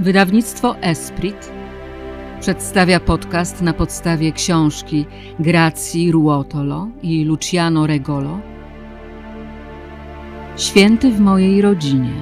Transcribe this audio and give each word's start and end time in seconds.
Wydawnictwo 0.00 0.76
Esprit 0.80 1.52
przedstawia 2.40 3.00
podcast 3.00 3.62
na 3.62 3.72
podstawie 3.72 4.32
książki 4.32 5.06
Gracji 5.38 6.12
Ruotolo 6.12 6.88
i 7.02 7.24
Luciano 7.24 7.86
Regolo 7.86 8.38
Święty 10.56 11.10
w 11.10 11.20
mojej 11.20 11.62
rodzinie. 11.62 12.12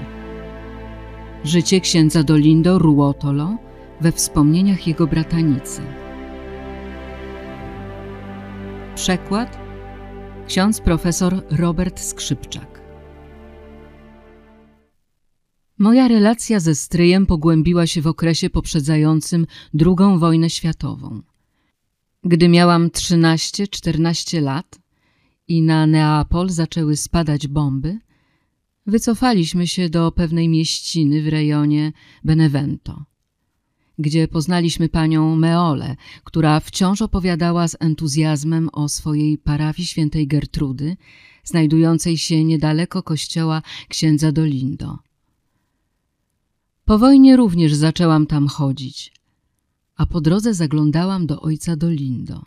Życie 1.44 1.80
księdza 1.80 2.22
Dolindo 2.22 2.78
Ruotolo 2.78 3.56
we 4.00 4.12
wspomnieniach 4.12 4.86
jego 4.86 5.06
bratanicy. 5.06 5.82
Przekład 8.94 9.58
ksiądz 10.46 10.80
profesor 10.80 11.42
Robert 11.50 12.00
Skrzypczak. 12.00 12.71
Moja 15.82 16.08
relacja 16.08 16.60
ze 16.60 16.74
stryjem 16.74 17.26
pogłębiła 17.26 17.86
się 17.86 18.02
w 18.02 18.06
okresie 18.06 18.50
poprzedzającym 18.50 19.46
II 19.80 20.18
wojnę 20.18 20.50
światową. 20.50 21.22
Gdy 22.24 22.48
miałam 22.48 22.88
13-14 22.88 24.42
lat 24.42 24.78
i 25.48 25.62
na 25.62 25.86
Neapol 25.86 26.50
zaczęły 26.50 26.96
spadać 26.96 27.48
bomby, 27.48 27.98
wycofaliśmy 28.86 29.66
się 29.66 29.88
do 29.88 30.12
pewnej 30.12 30.48
mieściny 30.48 31.22
w 31.22 31.28
rejonie 31.28 31.92
Benevento, 32.24 33.04
gdzie 33.98 34.28
poznaliśmy 34.28 34.88
panią 34.88 35.36
Meole, 35.36 35.96
która 36.24 36.60
wciąż 36.60 37.02
opowiadała 37.02 37.68
z 37.68 37.76
entuzjazmem 37.80 38.68
o 38.72 38.88
swojej 38.88 39.38
parafii 39.38 39.88
świętej 39.88 40.26
Gertrudy, 40.26 40.96
znajdującej 41.44 42.18
się 42.18 42.44
niedaleko 42.44 43.02
kościoła 43.02 43.62
księdza 43.88 44.32
Dolindo. 44.32 45.11
Po 46.84 46.98
wojnie 46.98 47.36
również 47.36 47.74
zaczęłam 47.74 48.26
tam 48.26 48.48
chodzić, 48.48 49.12
a 49.96 50.06
po 50.06 50.20
drodze 50.20 50.54
zaglądałam 50.54 51.26
do 51.26 51.40
ojca 51.40 51.76
Dolindo. 51.76 52.44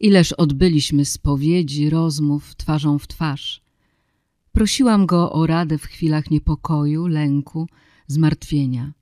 Ileż 0.00 0.32
odbyliśmy 0.32 1.04
spowiedzi, 1.04 1.90
rozmów 1.90 2.54
twarzą 2.54 2.98
w 2.98 3.06
twarz. 3.06 3.62
Prosiłam 4.52 5.06
go 5.06 5.32
o 5.32 5.46
radę 5.46 5.78
w 5.78 5.84
chwilach 5.84 6.30
niepokoju, 6.30 7.06
lęku, 7.06 7.68
zmartwienia. 8.06 8.92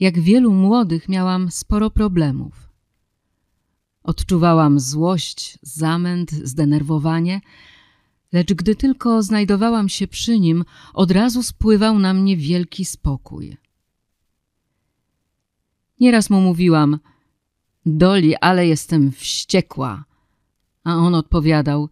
Jak 0.00 0.20
wielu 0.20 0.52
młodych 0.52 1.08
miałam 1.08 1.50
sporo 1.50 1.90
problemów. 1.90 2.68
Odczuwałam 4.02 4.80
złość, 4.80 5.58
zamęt, 5.62 6.30
zdenerwowanie, 6.30 7.40
lecz 8.32 8.54
gdy 8.54 8.76
tylko 8.76 9.22
znajdowałam 9.22 9.88
się 9.88 10.08
przy 10.08 10.40
nim, 10.40 10.64
od 10.94 11.10
razu 11.10 11.42
spływał 11.42 11.98
na 11.98 12.14
mnie 12.14 12.36
wielki 12.36 12.84
spokój. 12.84 13.56
Nieraz 16.00 16.30
mu 16.30 16.40
mówiłam, 16.40 16.98
Doli, 17.86 18.36
ale 18.36 18.66
jestem 18.66 19.12
wściekła, 19.12 20.04
a 20.84 20.94
on 20.94 21.14
odpowiadał, 21.14 21.88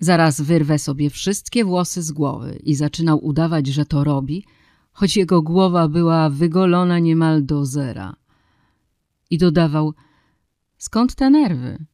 zaraz 0.00 0.40
wyrwę 0.40 0.78
sobie 0.78 1.10
wszystkie 1.10 1.64
włosy 1.64 2.02
z 2.02 2.12
głowy 2.12 2.60
i 2.64 2.74
zaczynał 2.74 3.24
udawać, 3.24 3.66
że 3.66 3.84
to 3.84 4.04
robi, 4.04 4.44
choć 4.92 5.16
jego 5.16 5.42
głowa 5.42 5.88
była 5.88 6.30
wygolona 6.30 6.98
niemal 6.98 7.44
do 7.44 7.66
zera. 7.66 8.16
I 9.30 9.38
dodawał, 9.38 9.94
skąd 10.78 11.14
te 11.14 11.30
nerwy? 11.30 11.84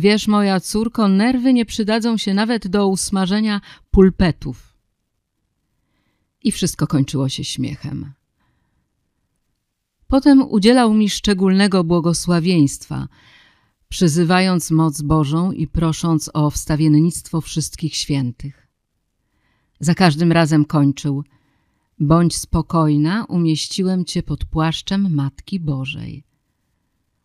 Wiesz, 0.00 0.28
moja 0.28 0.60
córko, 0.60 1.08
nerwy 1.08 1.52
nie 1.52 1.66
przydadzą 1.66 2.16
się 2.16 2.34
nawet 2.34 2.68
do 2.68 2.88
usmażenia 2.88 3.60
pulpetów. 3.90 4.76
I 6.44 6.52
wszystko 6.52 6.86
kończyło 6.86 7.28
się 7.28 7.44
śmiechem. 7.44 8.12
Potem 10.06 10.42
udzielał 10.42 10.94
mi 10.94 11.10
szczególnego 11.10 11.84
błogosławieństwa, 11.84 13.08
przyzywając 13.88 14.70
moc 14.70 15.02
Bożą 15.02 15.52
i 15.52 15.66
prosząc 15.66 16.30
o 16.34 16.50
wstawiennictwo 16.50 17.40
wszystkich 17.40 17.96
świętych. 17.96 18.66
Za 19.80 19.94
każdym 19.94 20.32
razem 20.32 20.64
kończył 20.64 21.24
Bądź 21.98 22.36
spokojna, 22.36 23.24
umieściłem 23.24 24.04
cię 24.04 24.22
pod 24.22 24.44
płaszczem 24.44 25.14
Matki 25.14 25.60
Bożej. 25.60 26.24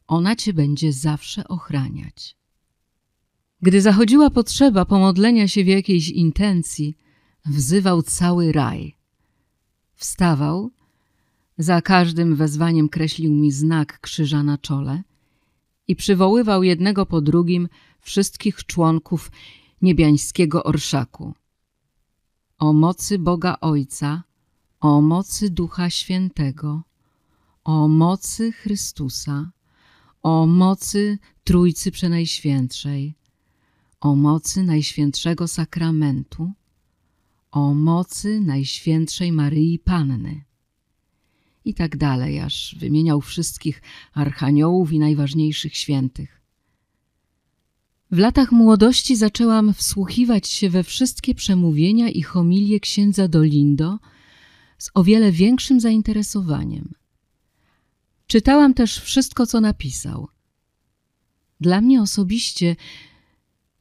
Ona 0.07 0.35
cię 0.35 0.53
będzie 0.53 0.93
zawsze 0.93 1.47
ochraniać. 1.47 2.44
Gdy 3.61 3.81
zachodziła 3.81 4.29
potrzeba 4.29 4.85
pomodlenia 4.85 5.47
się 5.47 5.63
w 5.63 5.67
jakiejś 5.67 6.09
intencji, 6.09 6.97
wzywał 7.45 8.03
cały 8.03 8.51
raj. 8.51 8.95
Wstawał, 9.93 10.71
za 11.57 11.81
każdym 11.81 12.35
wezwaniem 12.35 12.89
kreślił 12.89 13.33
mi 13.33 13.51
znak 13.51 13.99
krzyża 13.99 14.43
na 14.43 14.57
czole 14.57 15.03
i 15.87 15.95
przywoływał 15.95 16.63
jednego 16.63 17.05
po 17.05 17.21
drugim 17.21 17.67
wszystkich 18.01 18.65
członków 18.65 19.31
niebiańskiego 19.81 20.63
orszaku. 20.63 21.33
O 22.57 22.73
mocy 22.73 23.19
Boga 23.19 23.57
Ojca, 23.61 24.23
o 24.79 25.01
mocy 25.01 25.49
Ducha 25.49 25.89
Świętego, 25.89 26.81
o 27.63 27.87
mocy 27.87 28.51
Chrystusa, 28.51 29.51
o 30.23 30.45
mocy 30.45 31.17
Trójcy 31.43 31.91
Przenajświętszej, 31.91 33.15
o 33.99 34.15
mocy 34.15 34.63
Najświętszego 34.63 35.47
Sakramentu, 35.47 36.51
o 37.51 37.73
mocy 37.73 38.41
Najświętszej 38.41 39.31
Maryi 39.31 39.79
Panny. 39.79 40.43
I 41.65 41.73
tak 41.73 41.97
dalej, 41.97 42.39
aż 42.39 42.75
wymieniał 42.79 43.21
wszystkich 43.21 43.81
archaniołów 44.13 44.91
i 44.91 44.99
najważniejszych 44.99 45.77
świętych. 45.77 46.41
W 48.11 48.17
latach 48.17 48.51
młodości 48.51 49.15
zaczęłam 49.15 49.73
wsłuchiwać 49.73 50.47
się 50.47 50.69
we 50.69 50.83
wszystkie 50.83 51.35
przemówienia 51.35 52.09
i 52.09 52.21
homilie 52.21 52.79
księdza 52.79 53.27
Dolindo 53.27 53.99
z 54.77 54.91
o 54.93 55.03
wiele 55.03 55.31
większym 55.31 55.79
zainteresowaniem. 55.79 56.93
Czytałam 58.27 58.73
też 58.73 58.99
wszystko, 58.99 59.47
co 59.47 59.61
napisał. 59.61 60.27
Dla 61.61 61.81
mnie 61.81 62.01
osobiście 62.01 62.75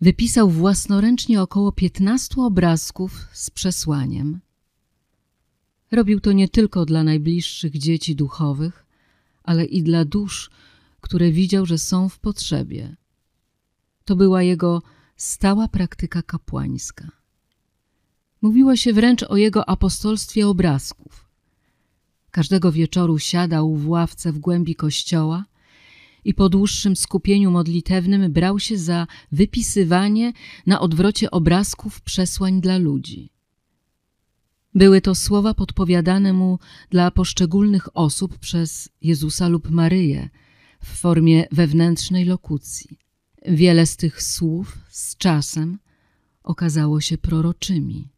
wypisał 0.04 0.50
własnoręcznie 0.50 1.42
około 1.42 1.72
piętnastu 1.72 2.42
obrazków 2.42 3.28
z 3.32 3.50
przesłaniem. 3.50 4.40
Robił 5.90 6.20
to 6.20 6.32
nie 6.32 6.48
tylko 6.48 6.84
dla 6.84 7.04
najbliższych 7.04 7.78
dzieci 7.78 8.16
duchowych, 8.16 8.86
ale 9.42 9.64
i 9.64 9.82
dla 9.82 10.04
dusz, 10.04 10.50
które 11.00 11.30
widział, 11.30 11.66
że 11.66 11.78
są 11.78 12.08
w 12.08 12.18
potrzebie. 12.18 12.96
To 14.04 14.16
była 14.16 14.42
jego 14.42 14.82
stała 15.16 15.68
praktyka 15.68 16.22
kapłańska. 16.22 17.10
Mówiło 18.42 18.76
się 18.76 18.92
wręcz 18.92 19.22
o 19.22 19.36
jego 19.36 19.68
apostolstwie 19.68 20.48
obrazków. 20.48 21.28
Każdego 22.30 22.72
wieczoru 22.72 23.18
siadał 23.18 23.74
w 23.74 23.88
ławce 23.88 24.32
w 24.32 24.38
głębi 24.38 24.74
kościoła 24.74 25.44
i 26.24 26.34
po 26.34 26.48
dłuższym 26.48 26.96
skupieniu 26.96 27.50
modlitewnym 27.50 28.32
brał 28.32 28.58
się 28.58 28.78
za 28.78 29.06
wypisywanie 29.32 30.32
na 30.66 30.80
odwrocie 30.80 31.30
obrazków 31.30 32.00
przesłań 32.00 32.60
dla 32.60 32.78
ludzi. 32.78 33.30
Były 34.74 35.00
to 35.00 35.14
słowa 35.14 35.54
podpowiadane 35.54 36.32
mu 36.32 36.58
dla 36.90 37.10
poszczególnych 37.10 37.96
osób 37.96 38.38
przez 38.38 38.88
Jezusa 39.02 39.48
lub 39.48 39.70
Maryję 39.70 40.28
w 40.80 40.86
formie 40.86 41.46
wewnętrznej 41.52 42.24
lokucji. 42.24 42.98
Wiele 43.46 43.86
z 43.86 43.96
tych 43.96 44.22
słów 44.22 44.78
z 44.90 45.16
czasem 45.16 45.78
okazało 46.42 47.00
się 47.00 47.18
proroczymi. 47.18 48.08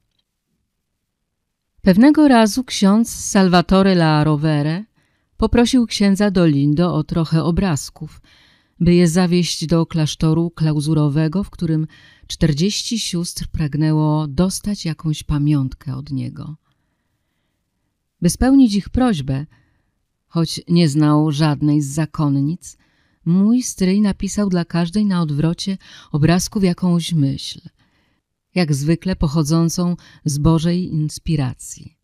Pewnego 1.82 2.28
razu 2.28 2.64
ksiądz 2.64 3.10
Salvatore 3.10 3.92
La 3.92 4.24
Rovere 4.24 4.84
Poprosił 5.36 5.86
księdza 5.86 6.30
Dolindo 6.30 6.94
o 6.94 7.04
trochę 7.04 7.44
obrazków, 7.44 8.20
by 8.80 8.94
je 8.94 9.08
zawieźć 9.08 9.66
do 9.66 9.86
klasztoru 9.86 10.50
klauzurowego, 10.50 11.44
w 11.44 11.50
którym 11.50 11.86
czterdzieści 12.26 12.98
sióstr 12.98 13.48
pragnęło 13.48 14.26
dostać 14.28 14.84
jakąś 14.84 15.22
pamiątkę 15.22 15.96
od 15.96 16.10
niego. 16.10 16.56
By 18.22 18.30
spełnić 18.30 18.74
ich 18.74 18.88
prośbę, 18.88 19.46
choć 20.26 20.60
nie 20.68 20.88
znał 20.88 21.32
żadnej 21.32 21.82
z 21.82 21.86
zakonnic, 21.86 22.78
mój 23.24 23.62
stryj 23.62 24.00
napisał 24.00 24.48
dla 24.48 24.64
każdej 24.64 25.06
na 25.06 25.22
odwrocie 25.22 25.78
obrazków 26.12 26.64
jakąś 26.64 27.12
myśl, 27.12 27.60
jak 28.54 28.74
zwykle 28.74 29.16
pochodzącą 29.16 29.96
z 30.24 30.38
Bożej 30.38 30.92
inspiracji. 30.92 31.95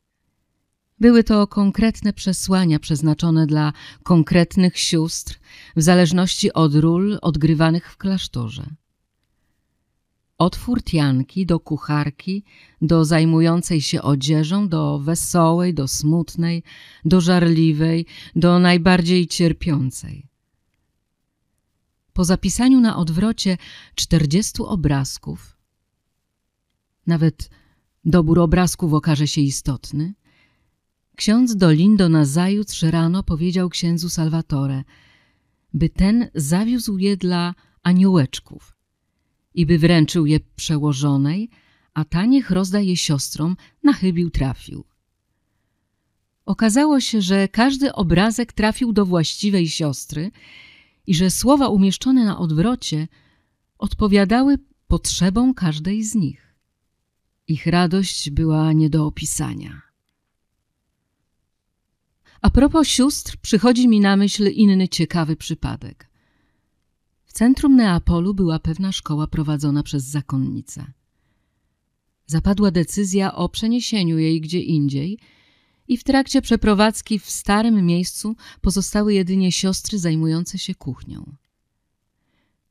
Były 1.02 1.24
to 1.24 1.46
konkretne 1.46 2.12
przesłania 2.12 2.78
przeznaczone 2.78 3.46
dla 3.46 3.72
konkretnych 4.02 4.78
sióstr 4.78 5.40
w 5.76 5.82
zależności 5.82 6.52
od 6.52 6.74
ról 6.74 7.18
odgrywanych 7.22 7.92
w 7.92 7.96
klasztorze. 7.96 8.66
Od 10.38 10.56
furtianki 10.56 11.46
do 11.46 11.60
kucharki, 11.60 12.44
do 12.82 13.04
zajmującej 13.04 13.80
się 13.80 14.02
odzieżą, 14.02 14.68
do 14.68 14.98
wesołej, 14.98 15.74
do 15.74 15.88
smutnej, 15.88 16.62
do 17.04 17.20
żarliwej, 17.20 18.06
do 18.36 18.58
najbardziej 18.58 19.26
cierpiącej. 19.26 20.28
Po 22.12 22.24
zapisaniu 22.24 22.80
na 22.80 22.96
odwrocie 22.96 23.56
czterdziestu 23.94 24.66
obrazków, 24.66 25.56
nawet 27.06 27.50
dobór 28.04 28.40
obrazków 28.40 28.94
okaże 28.94 29.26
się 29.26 29.40
istotny, 29.40 30.14
ksiądz 31.22 31.56
Dolindo 31.56 32.08
nazajutrz 32.08 32.82
rano 32.82 33.22
powiedział 33.22 33.68
księdzu 33.68 34.10
Salvatore, 34.10 34.84
by 35.74 35.88
ten 35.88 36.30
zawiózł 36.34 36.98
je 36.98 37.16
dla 37.16 37.54
aniołeczków 37.82 38.76
i 39.54 39.66
by 39.66 39.78
wręczył 39.78 40.26
je 40.26 40.40
przełożonej, 40.56 41.50
a 41.94 42.04
ta 42.04 42.24
niech 42.26 42.50
rozda 42.50 42.80
je 42.80 42.96
siostrom, 42.96 43.56
na 43.82 43.92
chybił 43.92 44.30
trafił. 44.30 44.84
Okazało 46.46 47.00
się, 47.00 47.20
że 47.20 47.48
każdy 47.48 47.92
obrazek 47.92 48.52
trafił 48.52 48.92
do 48.92 49.06
właściwej 49.06 49.68
siostry 49.68 50.30
i 51.06 51.14
że 51.14 51.30
słowa 51.30 51.68
umieszczone 51.68 52.24
na 52.24 52.38
odwrocie 52.38 53.08
odpowiadały 53.78 54.58
potrzebom 54.88 55.54
każdej 55.54 56.04
z 56.04 56.14
nich. 56.14 56.54
Ich 57.48 57.66
radość 57.66 58.30
była 58.30 58.72
nie 58.72 58.90
do 58.90 59.06
opisania. 59.06 59.91
A 62.42 62.50
propos 62.50 62.88
sióstr, 62.88 63.36
przychodzi 63.42 63.88
mi 63.88 64.00
na 64.00 64.16
myśl 64.16 64.50
inny 64.50 64.88
ciekawy 64.88 65.36
przypadek. 65.36 66.08
W 67.24 67.32
centrum 67.32 67.76
Neapolu 67.76 68.34
była 68.34 68.58
pewna 68.58 68.92
szkoła 68.92 69.26
prowadzona 69.26 69.82
przez 69.82 70.04
zakonnicę. 70.04 70.92
Zapadła 72.26 72.70
decyzja 72.70 73.34
o 73.34 73.48
przeniesieniu 73.48 74.18
jej 74.18 74.40
gdzie 74.40 74.60
indziej 74.60 75.18
i 75.88 75.96
w 75.96 76.04
trakcie 76.04 76.42
przeprowadzki 76.42 77.18
w 77.18 77.30
starym 77.30 77.86
miejscu 77.86 78.36
pozostały 78.60 79.14
jedynie 79.14 79.52
siostry 79.52 79.98
zajmujące 79.98 80.58
się 80.58 80.74
kuchnią. 80.74 81.36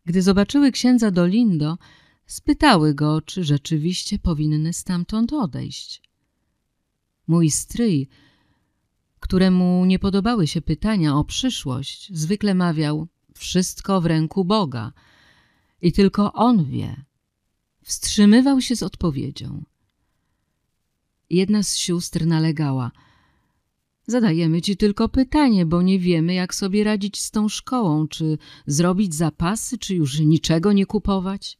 Gdy 0.06 0.22
zobaczyły 0.22 0.72
księdza 0.72 1.12
Dolindo, 1.12 1.78
spytały 2.26 2.94
go, 2.94 3.22
czy 3.22 3.44
rzeczywiście 3.44 4.20
powinny 4.20 4.74
stamtąd 4.74 5.34
odejść. 5.34 6.02
Mój 7.28 7.52
stryj, 7.52 8.08
któremu 9.22 9.86
nie 9.86 10.00
podobały 10.00 10.48
się 10.48 10.62
pytania 10.62 11.16
o 11.16 11.24
przyszłość, 11.24 12.10
zwykle 12.14 12.54
mawiał 12.54 13.08
wszystko 13.36 14.02
w 14.02 14.06
ręku 14.06 14.46
Boga 14.46 14.92
i 15.82 15.92
tylko 15.92 16.34
On 16.34 16.66
wie. 16.66 17.04
Wstrzymywał 17.84 18.62
się 18.62 18.76
z 18.76 18.84
odpowiedzią. 18.84 19.64
Jedna 21.30 21.64
z 21.64 21.76
sióstr 21.76 22.26
nalegała. 22.26 22.92
Zadajemy 24.08 24.62
ci 24.62 24.78
tylko 24.78 25.10
pytanie, 25.10 25.66
bo 25.66 25.82
nie 25.82 26.00
wiemy, 26.00 26.34
jak 26.34 26.56
sobie 26.56 26.84
radzić 26.84 27.22
z 27.22 27.32
tą 27.32 27.50
szkołą, 27.50 28.08
czy 28.08 28.38
zrobić 28.66 29.16
zapasy, 29.16 29.78
czy 29.78 29.96
już 29.96 30.20
niczego 30.20 30.74
nie 30.74 30.86
kupować. 30.86 31.58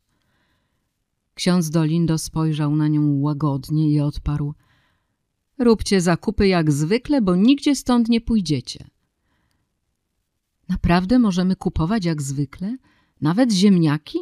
Ksiądz 1.34 1.69
Dolindo 1.69 2.18
spojrzał 2.18 2.75
na 2.75 2.88
nią 2.88 3.19
łagodnie 3.19 3.92
i 3.92 4.00
odparł. 4.00 4.54
Róbcie 5.62 6.02
zakupy 6.02 6.48
jak 6.48 6.72
zwykle, 6.72 7.22
bo 7.22 7.36
nigdzie 7.36 7.75
stąd 7.75 8.10
nie 8.10 8.22
pójdziecie. 8.22 8.88
Naprawdę 10.69 11.19
możemy 11.19 11.56
kupować 11.56 12.06
jak 12.06 12.22
zwykle? 12.22 12.78
Nawet 13.22 13.52
ziemniaki? 13.52 14.19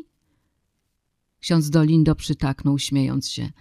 Ksiądz 1.39 1.69
Dolindo 1.69 2.15
przytaknął, 2.15 2.79
śmiejąc 2.79 3.29
się. 3.29 3.51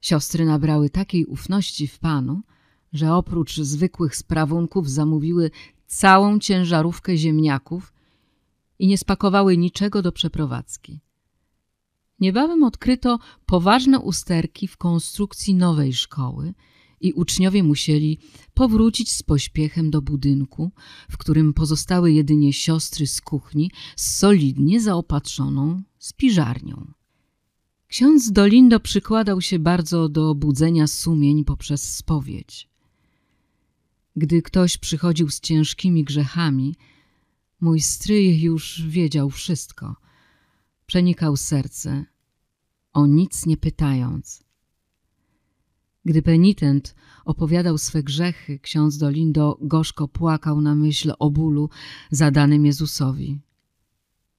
Siostry 0.00 0.44
nabrały 0.44 0.90
takiej 0.90 1.26
ufności 1.26 1.88
w 1.88 1.98
Panu, 1.98 2.42
że 2.92 3.14
oprócz 3.14 3.56
zwykłych 3.60 4.16
sprawunków 4.16 4.90
zamówiły 4.90 5.50
całą 5.86 6.38
ciężarówkę 6.38 7.16
ziemniaków 7.16 7.92
i 8.78 8.86
nie 8.86 8.98
spakowały 8.98 9.56
niczego 9.56 10.02
do 10.02 10.12
przeprowadzki. 10.12 11.00
Niebawem 12.20 12.62
odkryto 12.62 13.18
poważne 13.46 13.98
usterki 13.98 14.68
w 14.68 14.76
konstrukcji 14.76 15.54
nowej 15.54 15.92
szkoły 15.92 16.54
i 17.00 17.12
uczniowie 17.12 17.62
musieli 17.62 18.18
powrócić 18.54 19.12
z 19.12 19.22
pośpiechem 19.22 19.90
do 19.90 20.02
budynku, 20.02 20.72
w 21.10 21.16
którym 21.16 21.54
pozostały 21.54 22.12
jedynie 22.12 22.52
siostry 22.52 23.06
z 23.06 23.20
kuchni 23.20 23.70
z 23.96 24.16
solidnie 24.16 24.80
zaopatrzoną 24.80 25.82
spiżarnią. 25.98 26.92
Ksiądz 27.88 28.32
Dolindo 28.32 28.80
przykładał 28.80 29.40
się 29.40 29.58
bardzo 29.58 30.08
do 30.08 30.34
budzenia 30.34 30.86
sumień 30.86 31.44
poprzez 31.44 31.96
spowiedź. 31.96 32.68
Gdy 34.16 34.42
ktoś 34.42 34.78
przychodził 34.78 35.30
z 35.30 35.40
ciężkimi 35.40 36.04
grzechami, 36.04 36.76
mój 37.60 37.80
stryj 37.80 38.40
już 38.40 38.82
wiedział 38.88 39.30
wszystko. 39.30 39.96
Przenikał 40.86 41.36
serce, 41.36 42.04
o 42.92 43.06
nic 43.06 43.46
nie 43.46 43.56
pytając. 43.56 44.44
Gdy 46.04 46.22
penitent 46.22 46.94
opowiadał 47.24 47.78
swe 47.78 48.02
grzechy, 48.02 48.58
ksiądz 48.58 48.98
Dolindo 48.98 49.58
gorzko 49.60 50.08
płakał 50.08 50.60
na 50.60 50.74
myśl 50.74 51.12
o 51.18 51.30
bólu 51.30 51.70
zadanym 52.10 52.66
Jezusowi. 52.66 53.38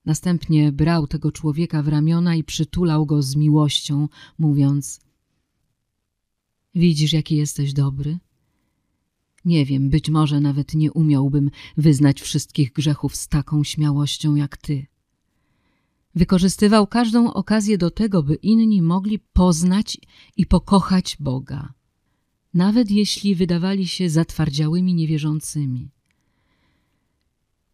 Następnie 0.06 0.71
brał 0.71 1.07
tego 1.07 1.31
człowieka 1.31 1.83
w 1.83 1.88
ramiona 1.88 2.36
i 2.36 2.44
przytulał 2.44 3.06
go 3.06 3.21
z 3.21 3.36
miłością, 3.36 4.07
mówiąc 4.39 5.01
Widzisz, 6.75 7.13
jaki 7.13 7.36
jesteś 7.36 7.74
dobry? 7.74 8.19
Nie 9.45 9.65
wiem, 9.65 9.89
być 9.89 10.09
może 10.09 10.39
nawet 10.39 10.74
nie 10.74 10.92
umiałbym 10.92 11.51
wyznać 11.77 12.21
wszystkich 12.21 12.74
grzechów 12.74 13.15
z 13.15 13.27
taką 13.27 13.63
śmiałością 13.63 14.36
jak 14.36 14.57
ty. 14.57 14.90
Wykorzystywał 16.15 16.87
każdą 16.87 17.33
okazję 17.33 17.77
do 17.77 17.91
tego, 17.91 18.23
by 18.23 18.35
inni 18.35 18.81
mogli 18.81 19.19
poznać 19.19 19.97
i 20.37 20.45
pokochać 20.45 21.17
Boga, 21.19 21.73
nawet 22.53 22.91
jeśli 22.91 23.35
wydawali 23.35 23.87
się 23.87 24.09
zatwardziałymi 24.09 24.93
niewierzącymi. 24.93 25.91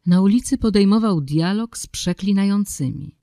Na 0.05 0.21
ulicy 0.21 0.57
podejmował 0.57 1.21
dialog 1.21 1.77
z 1.77 1.87
przeklinającymi. 1.87 3.15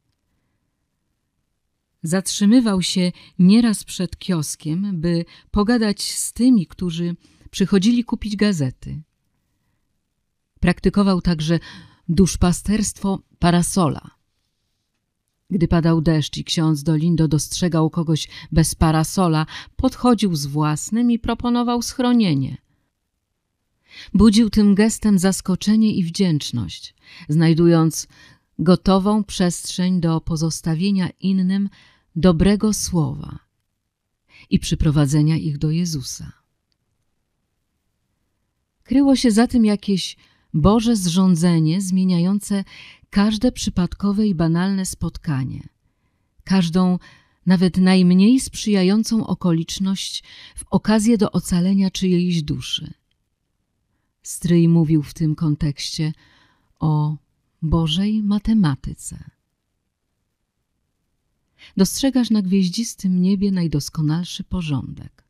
Zatrzymywał 2.02 2.82
się 2.82 3.12
nieraz 3.38 3.84
przed 3.84 4.18
kioskiem, 4.18 5.00
by 5.00 5.24
pogadać 5.50 6.02
z 6.02 6.32
tymi, 6.32 6.66
którzy 6.66 7.16
przychodzili 7.50 8.04
kupić 8.04 8.36
gazety. 8.36 9.02
Praktykował 10.60 11.20
także 11.20 11.58
duszpasterstwo 12.08 13.22
parasola. 13.38 14.10
Gdy 15.50 15.68
padał 15.68 16.00
deszcz 16.00 16.36
i 16.36 16.44
ksiądz 16.44 16.82
Dolindo 16.82 17.28
dostrzegał 17.28 17.90
kogoś 17.90 18.28
bez 18.52 18.74
parasola, 18.74 19.46
podchodził 19.76 20.36
z 20.36 20.46
własnym 20.46 21.10
i 21.10 21.18
proponował 21.18 21.82
schronienie. 21.82 22.56
Budził 24.14 24.50
tym 24.50 24.74
gestem 24.74 25.18
zaskoczenie 25.18 25.94
i 25.94 26.04
wdzięczność, 26.04 26.94
znajdując 27.28 28.06
gotową 28.58 29.24
przestrzeń 29.24 30.00
do 30.00 30.20
pozostawienia 30.20 31.08
innym 31.20 31.68
dobrego 32.16 32.72
słowa 32.72 33.38
i 34.50 34.58
przyprowadzenia 34.58 35.36
ich 35.36 35.58
do 35.58 35.70
Jezusa. 35.70 36.32
Kryło 38.84 39.16
się 39.16 39.30
za 39.30 39.46
tym 39.46 39.64
jakieś 39.64 40.16
Boże 40.54 40.96
zrządzenie 40.96 41.80
zmieniające 41.80 42.64
każde 43.10 43.52
przypadkowe 43.52 44.26
i 44.26 44.34
banalne 44.34 44.86
spotkanie, 44.86 45.68
każdą 46.44 46.98
nawet 47.46 47.76
najmniej 47.76 48.40
sprzyjającą 48.40 49.26
okoliczność 49.26 50.22
w 50.56 50.64
okazję 50.70 51.18
do 51.18 51.32
ocalenia 51.32 51.90
czyjejś 51.90 52.42
duszy. 52.42 52.94
Stryj 54.22 54.68
mówił 54.68 55.02
w 55.02 55.14
tym 55.14 55.34
kontekście 55.34 56.12
o 56.80 57.16
Bożej 57.62 58.22
matematyce. 58.22 59.30
Dostrzegasz 61.76 62.30
na 62.30 62.42
gwieździstym 62.42 63.22
niebie 63.22 63.52
najdoskonalszy 63.52 64.44
porządek. 64.44 65.23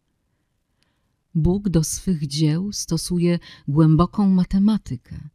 Bóg 1.35 1.69
do 1.69 1.85
swych 1.85 2.27
dzieł 2.27 2.73
stosuje 2.73 3.39
głęboką 3.69 4.31
matematykę. 4.31 5.29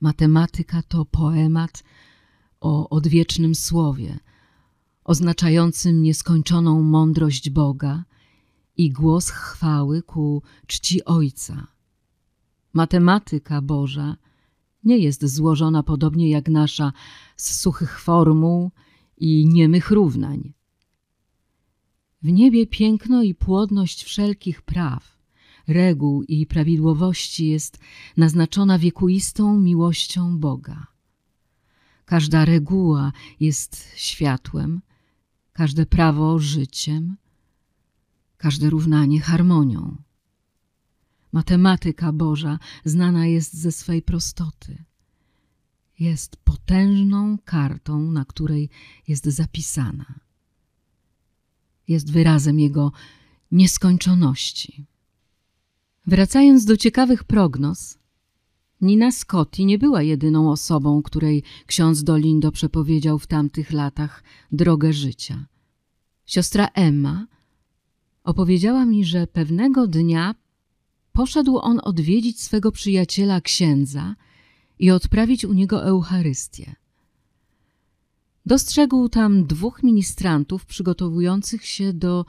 Matematyka 0.00 0.82
to 0.82 1.04
poemat 1.04 1.84
o 2.60 2.88
odwiecznym 2.88 3.54
słowie, 3.54 4.18
oznaczającym 5.04 6.02
nieskończoną 6.02 6.82
mądrość 6.82 7.50
Boga 7.50 8.04
i 8.76 8.90
głos 8.90 9.30
chwały 9.30 10.02
ku 10.02 10.42
czci 10.66 11.04
Ojca. 11.04 11.66
Matematyka 12.72 13.62
Boża 13.62 14.16
nie 14.84 14.98
jest 14.98 15.26
złożona 15.26 15.82
podobnie 15.82 16.30
jak 16.30 16.48
nasza 16.48 16.92
z 17.36 17.60
suchych 17.60 18.00
formuł 18.00 18.70
i 19.16 19.48
niemych 19.48 19.90
równań. 19.90 20.52
W 22.24 22.32
niebie 22.32 22.66
piękno 22.66 23.22
i 23.22 23.34
płodność 23.34 24.04
wszelkich 24.04 24.62
praw, 24.62 25.18
reguł 25.68 26.22
i 26.22 26.46
prawidłowości 26.46 27.46
jest 27.48 27.78
naznaczona 28.16 28.78
wiekuistą 28.78 29.60
miłością 29.60 30.38
Boga. 30.38 30.86
Każda 32.04 32.44
reguła 32.44 33.12
jest 33.40 33.92
światłem, 33.96 34.80
każde 35.52 35.86
prawo 35.86 36.38
życiem, 36.38 37.16
każde 38.36 38.70
równanie 38.70 39.20
harmonią. 39.20 39.96
Matematyka 41.32 42.12
Boża 42.12 42.58
znana 42.84 43.26
jest 43.26 43.54
ze 43.54 43.72
swej 43.72 44.02
prostoty. 44.02 44.84
Jest 45.98 46.36
potężną 46.36 47.38
kartą, 47.44 48.12
na 48.12 48.24
której 48.24 48.70
jest 49.08 49.24
zapisana. 49.24 50.23
Jest 51.88 52.12
wyrazem 52.12 52.60
Jego 52.60 52.92
nieskończoności. 53.52 54.86
Wracając 56.06 56.64
do 56.64 56.76
ciekawych 56.76 57.24
prognoz, 57.24 57.98
Nina 58.80 59.12
Scotti 59.12 59.66
nie 59.66 59.78
była 59.78 60.02
jedyną 60.02 60.50
osobą, 60.50 61.02
której 61.02 61.42
ksiądz 61.66 62.02
Dolindo 62.02 62.52
przepowiedział 62.52 63.18
w 63.18 63.26
tamtych 63.26 63.72
latach 63.72 64.22
drogę 64.52 64.92
życia. 64.92 65.46
Siostra 66.26 66.68
Emma 66.74 67.26
opowiedziała 68.24 68.86
mi, 68.86 69.04
że 69.04 69.26
pewnego 69.26 69.86
dnia 69.86 70.34
poszedł 71.12 71.58
on 71.58 71.80
odwiedzić 71.82 72.40
swego 72.40 72.72
przyjaciela 72.72 73.40
księdza 73.40 74.14
i 74.78 74.90
odprawić 74.90 75.44
u 75.44 75.52
niego 75.52 75.84
Eucharystię. 75.84 76.74
Dostrzegł 78.46 79.08
tam 79.08 79.46
dwóch 79.46 79.82
ministrantów 79.82 80.66
przygotowujących 80.66 81.66
się 81.66 81.92
do 81.92 82.24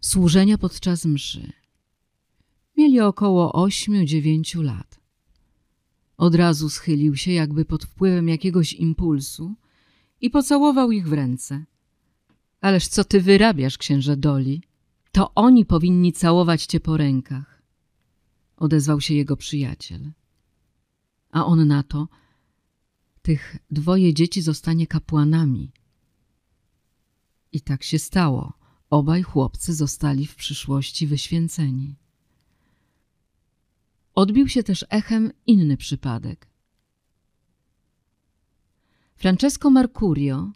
służenia 0.00 0.58
podczas 0.58 1.04
mszy. 1.04 1.52
Mieli 2.76 3.00
około 3.00 3.52
ośmiu, 3.52 4.04
dziewięciu 4.04 4.62
lat. 4.62 5.00
Od 6.16 6.34
razu 6.34 6.68
schylił 6.68 7.16
się, 7.16 7.32
jakby 7.32 7.64
pod 7.64 7.84
wpływem 7.84 8.28
jakiegoś 8.28 8.72
impulsu 8.72 9.54
i 10.20 10.30
pocałował 10.30 10.92
ich 10.92 11.08
w 11.08 11.12
ręce. 11.12 11.64
Ależ 12.60 12.88
co 12.88 13.04
ty 13.04 13.20
wyrabiasz, 13.20 13.78
księże 13.78 14.16
Doli? 14.16 14.62
To 15.12 15.34
oni 15.34 15.64
powinni 15.64 16.12
całować 16.12 16.66
cię 16.66 16.80
po 16.80 16.96
rękach. 16.96 17.62
Odezwał 18.56 19.00
się 19.00 19.14
jego 19.14 19.36
przyjaciel. 19.36 20.12
A 21.30 21.46
on 21.46 21.68
na 21.68 21.82
to, 21.82 22.08
tych 23.22 23.56
dwoje 23.70 24.14
dzieci 24.14 24.42
zostanie 24.42 24.86
kapłanami. 24.86 25.72
I 27.52 27.60
tak 27.60 27.82
się 27.82 27.98
stało. 27.98 28.52
Obaj 28.90 29.22
chłopcy 29.22 29.74
zostali 29.74 30.26
w 30.26 30.34
przyszłości 30.34 31.06
wyświęceni. 31.06 31.96
Odbił 34.14 34.48
się 34.48 34.62
też 34.62 34.84
echem 34.88 35.32
inny 35.46 35.76
przypadek. 35.76 36.48
Francesco 39.16 39.70
Mercurio 39.70 40.52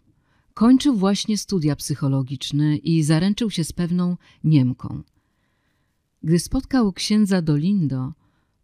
kończył 0.53 0.95
właśnie 0.95 1.37
studia 1.37 1.75
psychologiczne 1.75 2.77
i 2.77 3.03
zaręczył 3.03 3.51
się 3.51 3.63
z 3.63 3.71
pewną 3.71 4.17
Niemką. 4.43 5.03
Gdy 6.23 6.39
spotkał 6.39 6.93
księdza 6.93 7.41
Dolindo, 7.41 8.13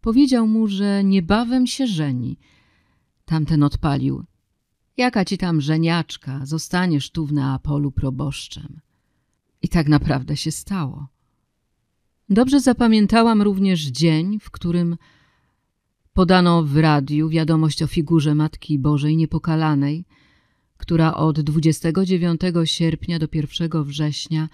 powiedział 0.00 0.46
mu, 0.46 0.68
że 0.68 1.04
niebawem 1.04 1.66
się 1.66 1.86
żeni. 1.86 2.38
Tamten 3.32 3.62
odpalił. 3.62 4.24
Jaka 4.96 5.24
ci 5.24 5.38
tam 5.38 5.60
żeniaczka, 5.60 6.46
zostaniesz 6.46 7.10
tu 7.10 7.26
w 7.26 7.32
Neapolu 7.32 7.92
proboszczem. 7.92 8.80
I 9.62 9.68
tak 9.68 9.88
naprawdę 9.88 10.36
się 10.36 10.50
stało. 10.50 11.06
Dobrze 12.28 12.60
zapamiętałam 12.60 13.42
również 13.42 13.80
dzień, 13.80 14.40
w 14.40 14.50
którym 14.50 14.96
podano 16.12 16.62
w 16.62 16.76
radiu 16.76 17.28
wiadomość 17.28 17.82
o 17.82 17.86
figurze 17.86 18.34
Matki 18.34 18.78
Bożej 18.78 19.16
Niepokalanej, 19.16 20.04
która 20.76 21.14
od 21.14 21.40
29 21.40 22.40
sierpnia 22.64 23.18
do 23.18 23.26
1 23.32 23.84
września 23.84 24.48